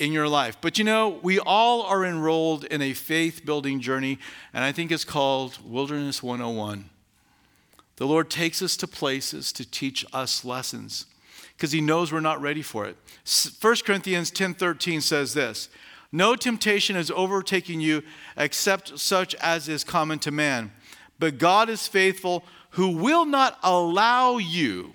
[0.00, 0.56] in your life.
[0.60, 4.18] But you know, we all are enrolled in a faith building journey,
[4.52, 6.90] and I think it's called Wilderness 101.
[7.98, 11.06] The Lord takes us to places to teach us lessons
[11.56, 12.96] because he knows we're not ready for it.
[13.60, 15.68] 1 Corinthians 10:13 says this,
[16.10, 18.02] "No temptation is overtaking you
[18.36, 20.72] except such as is common to man,
[21.20, 24.94] but God is faithful, who will not allow you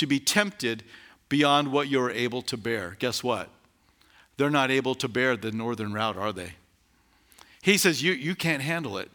[0.00, 0.82] to be tempted
[1.28, 2.96] beyond what you're able to bear.
[2.98, 3.50] Guess what?
[4.38, 6.54] They're not able to bear the northern route, are they?
[7.60, 9.10] He says, You, you can't handle it.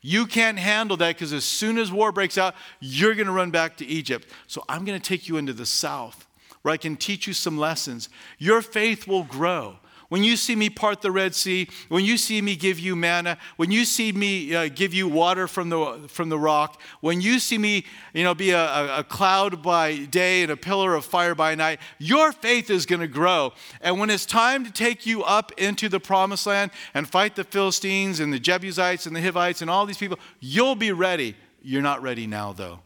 [0.00, 3.50] You can't handle that because as soon as war breaks out, you're going to run
[3.50, 4.26] back to Egypt.
[4.46, 6.26] So I'm going to take you into the south
[6.62, 8.08] where I can teach you some lessons.
[8.38, 9.76] Your faith will grow.
[10.12, 13.38] When you see me part the Red Sea, when you see me give you manna,
[13.56, 17.38] when you see me uh, give you water from the, from the rock, when you
[17.38, 21.34] see me you know, be a, a cloud by day and a pillar of fire
[21.34, 23.54] by night, your faith is going to grow.
[23.80, 27.44] And when it's time to take you up into the promised land and fight the
[27.44, 31.36] Philistines and the Jebusites and the Hivites and all these people, you'll be ready.
[31.62, 32.80] You're not ready now, though.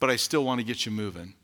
[0.00, 1.34] But I still want to get you moving.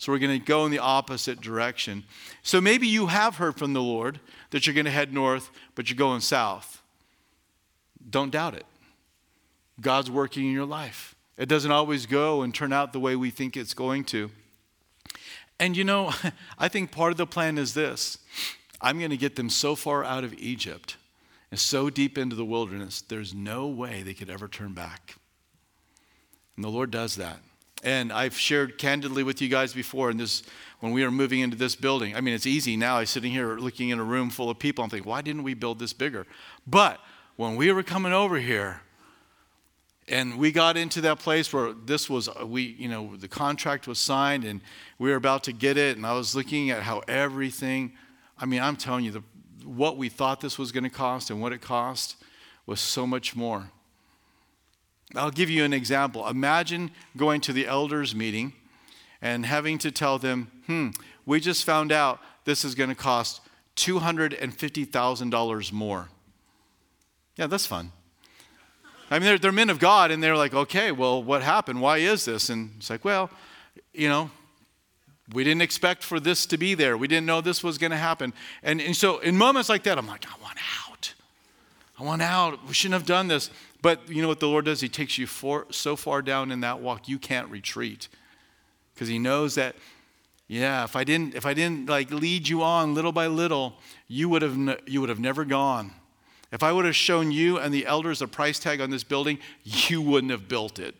[0.00, 2.04] So we're going to go in the opposite direction.
[2.42, 4.18] So maybe you have heard from the Lord
[4.50, 6.82] that you're going to head north, but you're going south.
[8.08, 8.66] Don't doubt it.
[9.80, 11.14] God's working in your life.
[11.36, 14.30] It doesn't always go and turn out the way we think it's going to.
[15.58, 16.12] And you know,
[16.58, 18.18] I think part of the plan is this
[18.80, 20.96] I'm going to get them so far out of Egypt
[21.50, 25.16] and so deep into the wilderness, there's no way they could ever turn back.
[26.56, 27.38] And the Lord does that.
[27.82, 30.42] And I've shared candidly with you guys before, and this
[30.80, 32.16] when we were moving into this building.
[32.16, 32.96] I mean, it's easy now.
[32.96, 34.82] I'm sitting here looking in a room full of people.
[34.82, 36.26] I'm thinking, why didn't we build this bigger?
[36.66, 37.00] But
[37.36, 38.82] when we were coming over here,
[40.10, 43.86] and we got into that place where this was uh, we you know the contract
[43.86, 44.60] was signed and
[44.98, 47.92] we were about to get it and i was looking at how everything
[48.38, 49.22] i mean i'm telling you the,
[49.64, 52.16] what we thought this was going to cost and what it cost
[52.66, 53.70] was so much more
[55.14, 58.52] i'll give you an example imagine going to the elders meeting
[59.22, 60.88] and having to tell them, hmm,
[61.26, 63.40] we just found out this is going to cost
[63.76, 66.08] $250,000 more.
[67.36, 67.92] Yeah, that's fun.
[69.10, 71.80] I mean, they're, they're men of God, and they're like, okay, well, what happened?
[71.80, 72.48] Why is this?
[72.48, 73.30] And it's like, well,
[73.92, 74.30] you know,
[75.32, 76.96] we didn't expect for this to be there.
[76.96, 78.32] We didn't know this was going to happen.
[78.62, 80.58] And, and so, in moments like that, I'm like, I want
[80.88, 81.14] out.
[81.98, 82.66] I want out.
[82.66, 83.50] We shouldn't have done this.
[83.82, 84.80] But you know what the Lord does?
[84.80, 88.08] He takes you for, so far down in that walk, you can't retreat.
[88.94, 89.76] Because he knows that
[90.46, 93.74] yeah if i didn't if i didn't like lead you on little by little
[94.08, 95.92] you would have you would have never gone.
[96.52, 99.38] If i would have shown you and the elders a price tag on this building
[99.62, 100.96] you wouldn't have built it.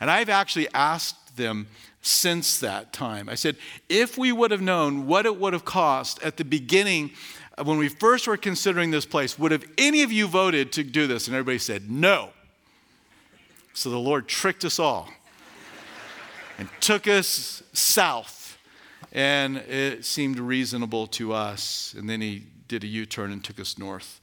[0.00, 1.66] And i've actually asked them
[2.02, 3.28] since that time.
[3.28, 3.56] I said
[3.88, 7.10] if we would have known what it would have cost at the beginning
[7.66, 11.06] when we first were considering this place would have any of you voted to do
[11.06, 12.30] this and everybody said no
[13.72, 15.08] so the lord tricked us all
[16.58, 18.58] and took us south.
[19.12, 21.94] And it seemed reasonable to us.
[21.96, 24.20] And then he did a U turn and took us north.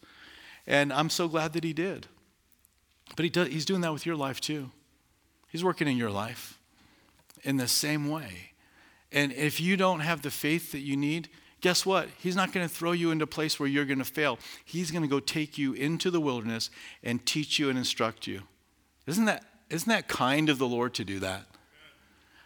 [0.68, 2.08] And I'm so glad that he did.
[3.16, 4.72] But he does, he's doing that with your life too.
[5.50, 6.60] He's working in your life
[7.44, 8.52] in the same way.
[9.12, 11.30] And if you don't have the faith that you need,
[11.66, 12.10] guess what?
[12.20, 14.38] He's not going to throw you into a place where you're going to fail.
[14.64, 16.70] He's going to go take you into the wilderness
[17.04, 18.44] and teach you and instruct you.
[19.08, 21.44] Isn't that, isn't that kind of the Lord to do that?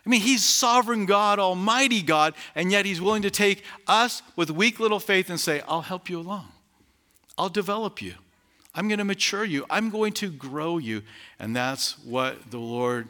[0.05, 4.51] I mean, he's sovereign God, almighty God, and yet he's willing to take us with
[4.51, 6.47] weak little faith and say, I'll help you along.
[7.37, 8.13] I'll develop you.
[8.73, 9.65] I'm going to mature you.
[9.69, 11.01] I'm going to grow you.
[11.39, 13.09] And that's what the Lord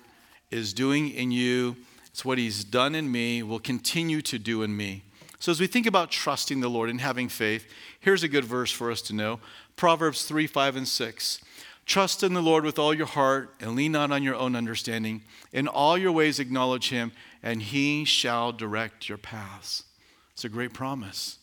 [0.49, 1.75] is doing in you.
[2.07, 5.03] It's what he's done in me, will continue to do in me.
[5.39, 7.65] So, as we think about trusting the Lord and having faith,
[7.99, 9.39] here's a good verse for us to know
[9.75, 11.41] Proverbs 3 5 and 6.
[11.85, 15.23] Trust in the Lord with all your heart and lean not on your own understanding.
[15.51, 17.11] In all your ways, acknowledge him,
[17.41, 19.85] and he shall direct your paths.
[20.33, 21.39] It's a great promise.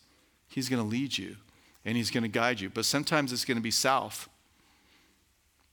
[0.47, 1.35] He's going to lead you
[1.85, 2.69] and he's going to guide you.
[2.69, 4.27] But sometimes it's going to be south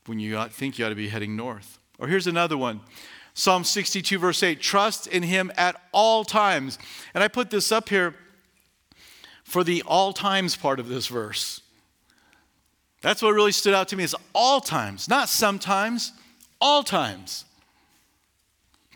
[0.05, 1.79] when you think you ought to be heading north.
[1.97, 2.81] Or here's another one
[3.35, 6.79] Psalm 62, verse 8 Trust in him at all times.
[7.13, 8.15] And I put this up here
[9.43, 11.61] for the all times part of this verse.
[13.01, 16.13] That's what really stood out to me is all times, not sometimes,
[16.59, 17.45] all times.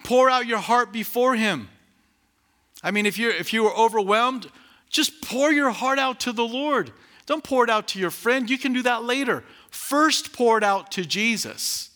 [0.03, 1.69] Pour out your heart before him.
[2.81, 4.49] I mean, if you're if you were overwhelmed,
[4.89, 6.91] just pour your heart out to the Lord.
[7.25, 8.49] Don't pour it out to your friend.
[8.49, 9.43] You can do that later.
[9.69, 11.88] First pour it out to Jesus.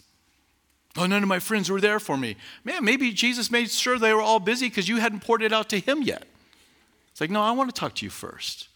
[0.98, 2.36] Oh, none of my friends were there for me.
[2.64, 5.70] Man, maybe Jesus made sure they were all busy because you hadn't poured it out
[5.70, 6.26] to him yet.
[7.12, 8.68] It's like, no, I want to talk to you first.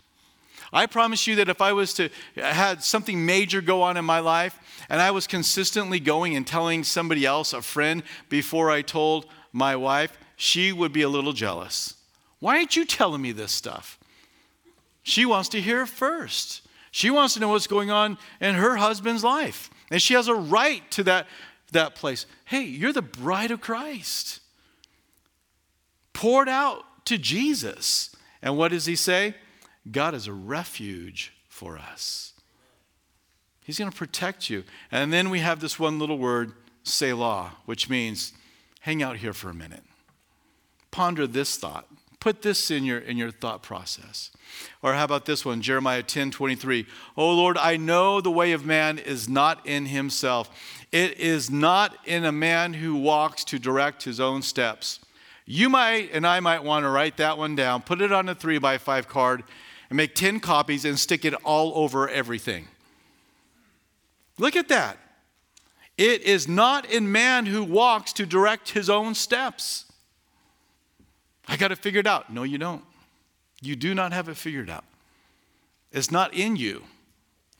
[0.73, 2.05] I promise you that if I was to
[2.37, 4.59] uh, had something major go on in my life
[4.89, 9.75] and I was consistently going and telling somebody else, a friend, before I told my
[9.75, 11.95] wife, she would be a little jealous.
[12.39, 13.97] Why aren't you telling me this stuff?
[15.03, 16.61] She wants to hear first.
[16.91, 19.69] She wants to know what's going on in her husband's life.
[19.89, 21.27] And she has a right to that,
[21.71, 22.25] that place.
[22.45, 24.39] Hey, you're the bride of Christ.
[26.13, 28.15] Poured out to Jesus.
[28.41, 29.35] And what does he say?
[29.89, 32.33] God is a refuge for us.
[33.63, 34.63] He's going to protect you.
[34.91, 36.53] And then we have this one little word,
[36.83, 38.31] Selah, which means
[38.81, 39.83] hang out here for a minute.
[40.91, 41.85] Ponder this thought.
[42.19, 44.31] Put this in your, in your thought process.
[44.81, 46.87] Or how about this one, Jeremiah 10 23.
[47.15, 50.49] Oh Lord, I know the way of man is not in himself.
[50.91, 54.99] It is not in a man who walks to direct his own steps.
[55.45, 58.35] You might, and I might want to write that one down, put it on a
[58.35, 59.43] three by five card,
[59.89, 62.67] and make 10 copies and stick it all over everything.
[64.37, 64.97] Look at that.
[65.97, 69.85] It is not in man who walks to direct his own steps.
[71.47, 72.31] I got it figured out.
[72.31, 72.83] No, you don't.
[73.61, 74.83] You do not have it figured out.
[75.91, 76.83] It's not in you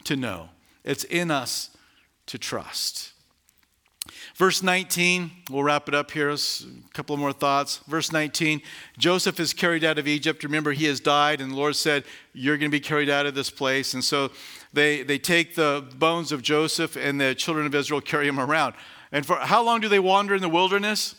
[0.04, 0.50] to know,
[0.84, 1.72] it's in us
[2.28, 3.14] to trust.
[4.36, 6.30] Verse 19, we'll wrap it up here.
[6.30, 6.38] A
[6.94, 7.78] couple more thoughts.
[7.88, 8.62] Verse 19,
[8.98, 10.44] Joseph is carried out of Egypt.
[10.44, 12.04] Remember, he has died, and the Lord said,
[12.34, 13.94] You're going to be carried out of this place.
[13.94, 14.32] And so
[14.74, 18.76] they, they take the bones of Joseph, and the children of Israel carry him around.
[19.12, 21.16] And for how long do they wander in the wilderness?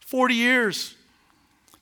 [0.00, 0.94] 40 years.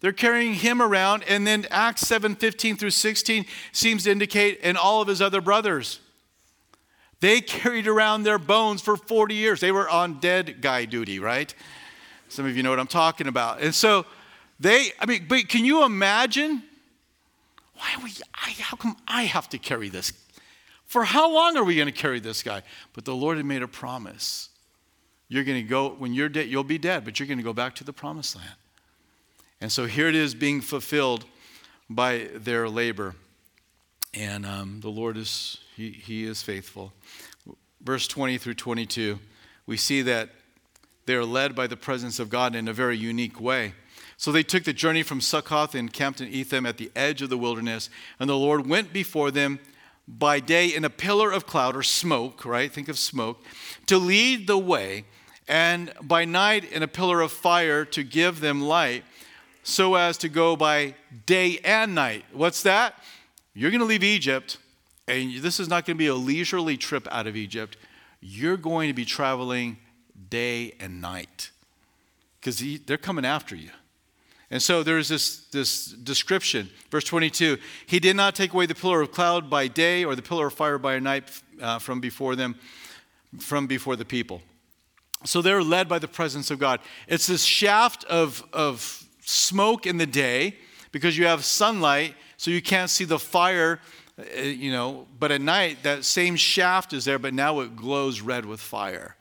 [0.00, 4.78] They're carrying him around, and then Acts 7 15 through 16 seems to indicate, and
[4.78, 6.00] all of his other brothers.
[7.20, 9.60] They carried around their bones for 40 years.
[9.60, 11.54] They were on dead guy duty, right?
[12.28, 13.60] Some of you know what I'm talking about.
[13.60, 14.06] And so
[14.58, 16.62] they, I mean, but can you imagine?
[17.74, 20.12] Why we, I, how come I have to carry this?
[20.86, 22.62] For how long are we going to carry this guy?
[22.94, 24.48] But the Lord had made a promise.
[25.28, 27.52] You're going to go, when you're dead, you'll be dead, but you're going to go
[27.52, 28.56] back to the promised land.
[29.60, 31.26] And so here it is being fulfilled
[31.88, 33.14] by their labor.
[34.14, 36.92] And um, the Lord is, he, he is faithful.
[37.82, 39.18] Verse 20 through 22,
[39.64, 40.28] we see that
[41.06, 43.72] they are led by the presence of God in a very unique way.
[44.18, 47.30] So they took the journey from Succoth and camped in Etham at the edge of
[47.30, 49.58] the wilderness, and the Lord went before them
[50.06, 52.70] by day in a pillar of cloud or smoke, right?
[52.70, 53.42] Think of smoke,
[53.86, 55.04] to lead the way,
[55.48, 59.04] and by night in a pillar of fire to give them light
[59.62, 62.26] so as to go by day and night.
[62.32, 63.02] What's that?
[63.54, 64.58] You're going to leave Egypt,
[65.10, 67.76] and this is not going to be a leisurely trip out of Egypt.
[68.20, 69.78] You're going to be traveling
[70.28, 71.50] day and night
[72.40, 73.70] because they're coming after you.
[74.50, 76.70] And so there's this, this description.
[76.90, 80.22] Verse 22 He did not take away the pillar of cloud by day or the
[80.22, 81.24] pillar of fire by night
[81.60, 82.56] uh, from before them,
[83.38, 84.42] from before the people.
[85.24, 86.80] So they're led by the presence of God.
[87.06, 90.56] It's this shaft of, of smoke in the day
[90.92, 93.80] because you have sunlight, so you can't see the fire,
[94.36, 95.06] you know.
[95.18, 99.16] But at night, that same shaft is there, but now it glows red with fire.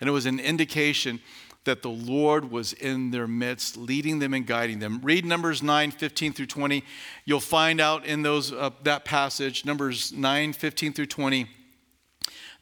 [0.00, 1.20] And it was an indication
[1.64, 5.00] that the Lord was in their midst, leading them and guiding them.
[5.02, 6.82] Read Numbers 9, 15 through 20.
[7.24, 11.46] You'll find out in those, uh, that passage, Numbers 9, 15 through 20,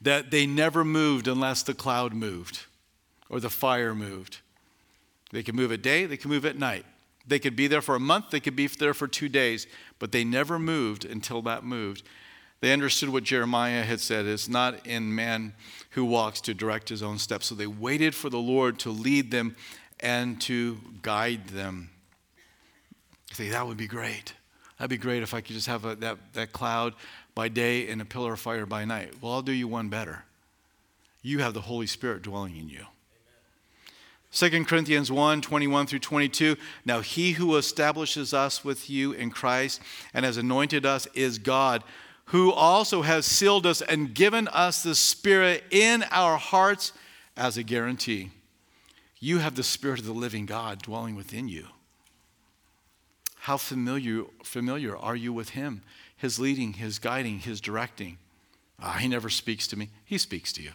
[0.03, 2.67] that they never moved unless the cloud moved
[3.31, 4.41] or the fire moved.
[5.31, 6.85] They can move at day, they can move at night.
[7.27, 9.67] They could be there for a month, they could be there for two days,
[9.99, 12.03] but they never moved until that moved.
[12.61, 15.55] They understood what Jeremiah had said it's not in man
[15.91, 17.47] who walks to direct his own steps.
[17.47, 19.57] So they waited for the Lord to lead them
[19.99, 21.91] and to guide them.
[23.39, 24.35] You that would be great.
[24.79, 26.95] That'd be great if I could just have a, that, that cloud
[27.35, 29.15] by day and a pillar of fire by night.
[29.21, 30.25] Well, I'll do you one better.
[31.23, 32.87] You have the Holy Spirit dwelling in you.
[34.33, 36.57] 2 Corinthians 1 21 through 22.
[36.85, 39.81] Now, he who establishes us with you in Christ
[40.15, 41.83] and has anointed us is God,
[42.27, 46.93] who also has sealed us and given us the Spirit in our hearts
[47.37, 48.31] as a guarantee.
[49.19, 51.67] You have the Spirit of the living God dwelling within you.
[53.41, 55.83] How familiar, familiar are you with Him?
[56.17, 58.19] His leading, His guiding, His directing.
[58.83, 59.91] Ah, he never speaks to me.
[60.05, 60.73] He speaks to you.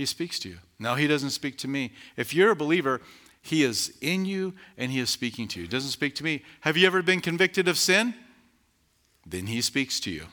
[0.00, 0.56] He speaks to you.
[0.78, 1.92] No, he doesn't speak to me.
[2.16, 3.02] If you're a believer,
[3.42, 5.66] he is in you and he is speaking to you.
[5.66, 6.42] He doesn't speak to me.
[6.60, 8.14] Have you ever been convicted of sin?
[9.26, 10.24] Then he speaks to you.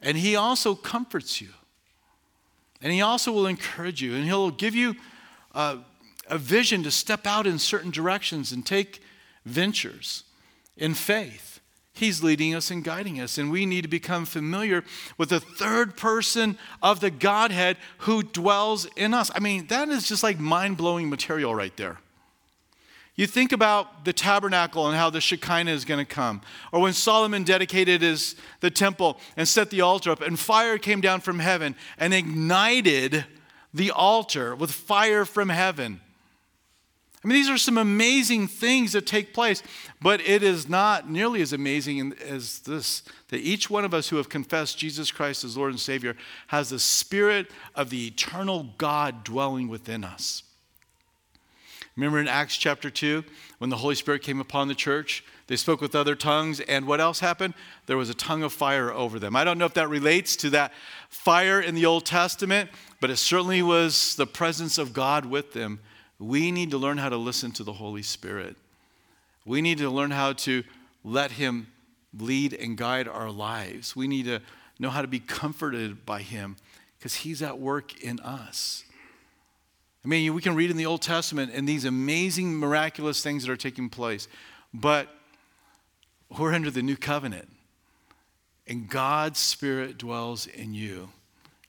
[0.00, 1.48] And he also comforts you.
[2.80, 4.14] And he also will encourage you.
[4.14, 4.94] And he'll give you
[5.52, 5.78] a,
[6.28, 9.02] a vision to step out in certain directions and take
[9.44, 10.22] ventures
[10.76, 11.55] in faith.
[11.96, 13.38] He's leading us and guiding us.
[13.38, 14.84] And we need to become familiar
[15.16, 19.30] with the third person of the Godhead who dwells in us.
[19.34, 21.96] I mean, that is just like mind blowing material right there.
[23.14, 26.42] You think about the tabernacle and how the Shekinah is going to come.
[26.70, 31.00] Or when Solomon dedicated his, the temple and set the altar up, and fire came
[31.00, 33.24] down from heaven and ignited
[33.72, 36.02] the altar with fire from heaven.
[37.26, 39.60] I mean, these are some amazing things that take place,
[40.00, 44.16] but it is not nearly as amazing as this that each one of us who
[44.18, 46.14] have confessed Jesus Christ as Lord and Savior
[46.46, 50.44] has the Spirit of the eternal God dwelling within us.
[51.96, 53.24] Remember in Acts chapter 2,
[53.58, 57.00] when the Holy Spirit came upon the church, they spoke with other tongues, and what
[57.00, 57.54] else happened?
[57.86, 59.34] There was a tongue of fire over them.
[59.34, 60.72] I don't know if that relates to that
[61.08, 62.70] fire in the Old Testament,
[63.00, 65.80] but it certainly was the presence of God with them.
[66.18, 68.56] We need to learn how to listen to the Holy Spirit.
[69.44, 70.64] We need to learn how to
[71.04, 71.68] let Him
[72.18, 73.94] lead and guide our lives.
[73.94, 74.40] We need to
[74.78, 76.56] know how to be comforted by Him
[76.98, 78.84] because He's at work in us.
[80.04, 83.52] I mean, we can read in the Old Testament and these amazing, miraculous things that
[83.52, 84.28] are taking place,
[84.72, 85.08] but
[86.38, 87.48] we're under the new covenant,
[88.66, 91.10] and God's Spirit dwells in you.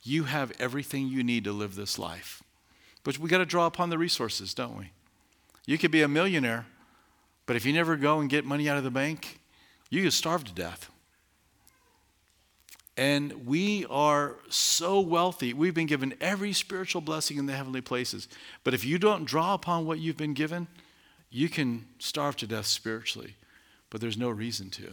[0.04, 2.44] You have everything you need to live this life.
[3.08, 4.92] But we got to draw upon the resources, don't we?
[5.66, 6.66] You could be a millionaire,
[7.46, 9.40] but if you never go and get money out of the bank,
[9.90, 10.92] you could starve to death.
[12.98, 15.54] And we are so wealthy.
[15.54, 18.28] We've been given every spiritual blessing in the heavenly places.
[18.66, 20.68] But if you don't draw upon what you've been given,
[21.30, 23.36] you can starve to death spiritually.
[23.90, 24.92] But there's no reason to.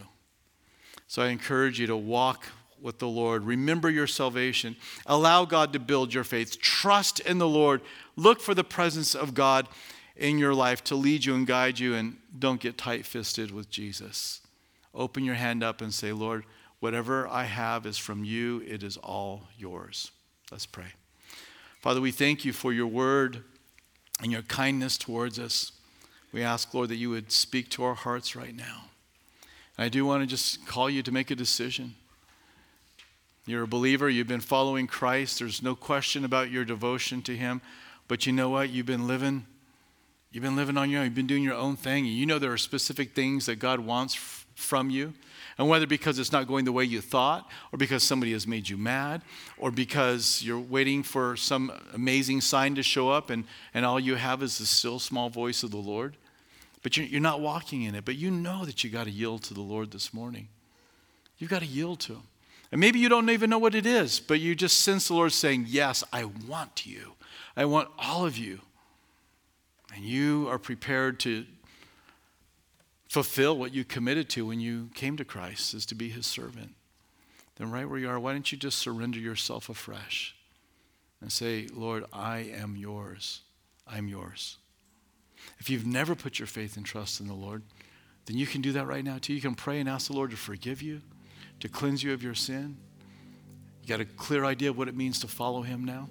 [1.09, 2.45] So I encourage you to walk
[2.81, 3.43] with the Lord.
[3.43, 4.75] Remember your salvation.
[5.05, 6.59] Allow God to build your faith.
[6.59, 7.81] Trust in the Lord.
[8.15, 9.67] Look for the presence of God
[10.15, 11.95] in your life to lead you and guide you.
[11.95, 14.41] And don't get tight fisted with Jesus.
[14.93, 16.45] Open your hand up and say, Lord,
[16.85, 20.11] Whatever I have is from you, it is all yours.
[20.51, 20.93] Let's pray.
[21.81, 23.43] Father, we thank you for your word
[24.21, 25.71] and your kindness towards us.
[26.31, 28.83] We ask, Lord, that you would speak to our hearts right now.
[29.77, 31.95] And I do want to just call you to make a decision.
[33.45, 37.61] You're a believer, you've been following Christ, there's no question about your devotion to him.
[38.07, 38.69] But you know what?
[38.69, 39.45] You've been living
[40.31, 41.05] you've been living on your own.
[41.05, 42.05] You've been doing your own thing.
[42.05, 45.13] You know there are specific things that God wants f- from you.
[45.57, 48.67] And whether because it's not going the way you thought, or because somebody has made
[48.67, 49.21] you mad,
[49.57, 54.15] or because you're waiting for some amazing sign to show up and, and all you
[54.15, 56.17] have is the still small voice of the Lord,
[56.83, 58.03] but you're, you're not walking in it.
[58.03, 60.49] But you know that you got to yield to the Lord this morning.
[61.37, 62.23] You've got to yield to Him.
[62.71, 65.31] And maybe you don't even know what it is, but you just sense the Lord
[65.31, 67.13] saying, Yes, I want you.
[67.55, 68.59] I want all of you.
[69.93, 71.45] And you are prepared to
[73.07, 76.75] fulfill what you committed to when you came to Christ, is to be his servant,
[77.55, 80.35] then right where you are, why don't you just surrender yourself afresh
[81.21, 83.41] and say, Lord, I am yours.
[83.87, 84.57] I'm yours.
[85.59, 87.63] If you've never put your faith and trust in the Lord,
[88.25, 89.33] then you can do that right now too.
[89.33, 91.01] You can pray and ask the Lord to forgive you,
[91.59, 92.77] to cleanse you of your sin.
[93.81, 96.09] You got a clear idea of what it means to follow him now,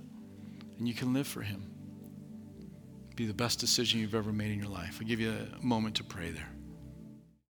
[0.79, 1.71] and you can live for him.
[3.17, 4.99] Be the best decision you've ever made in your life.
[5.01, 6.54] I'll give you a moment to pray there.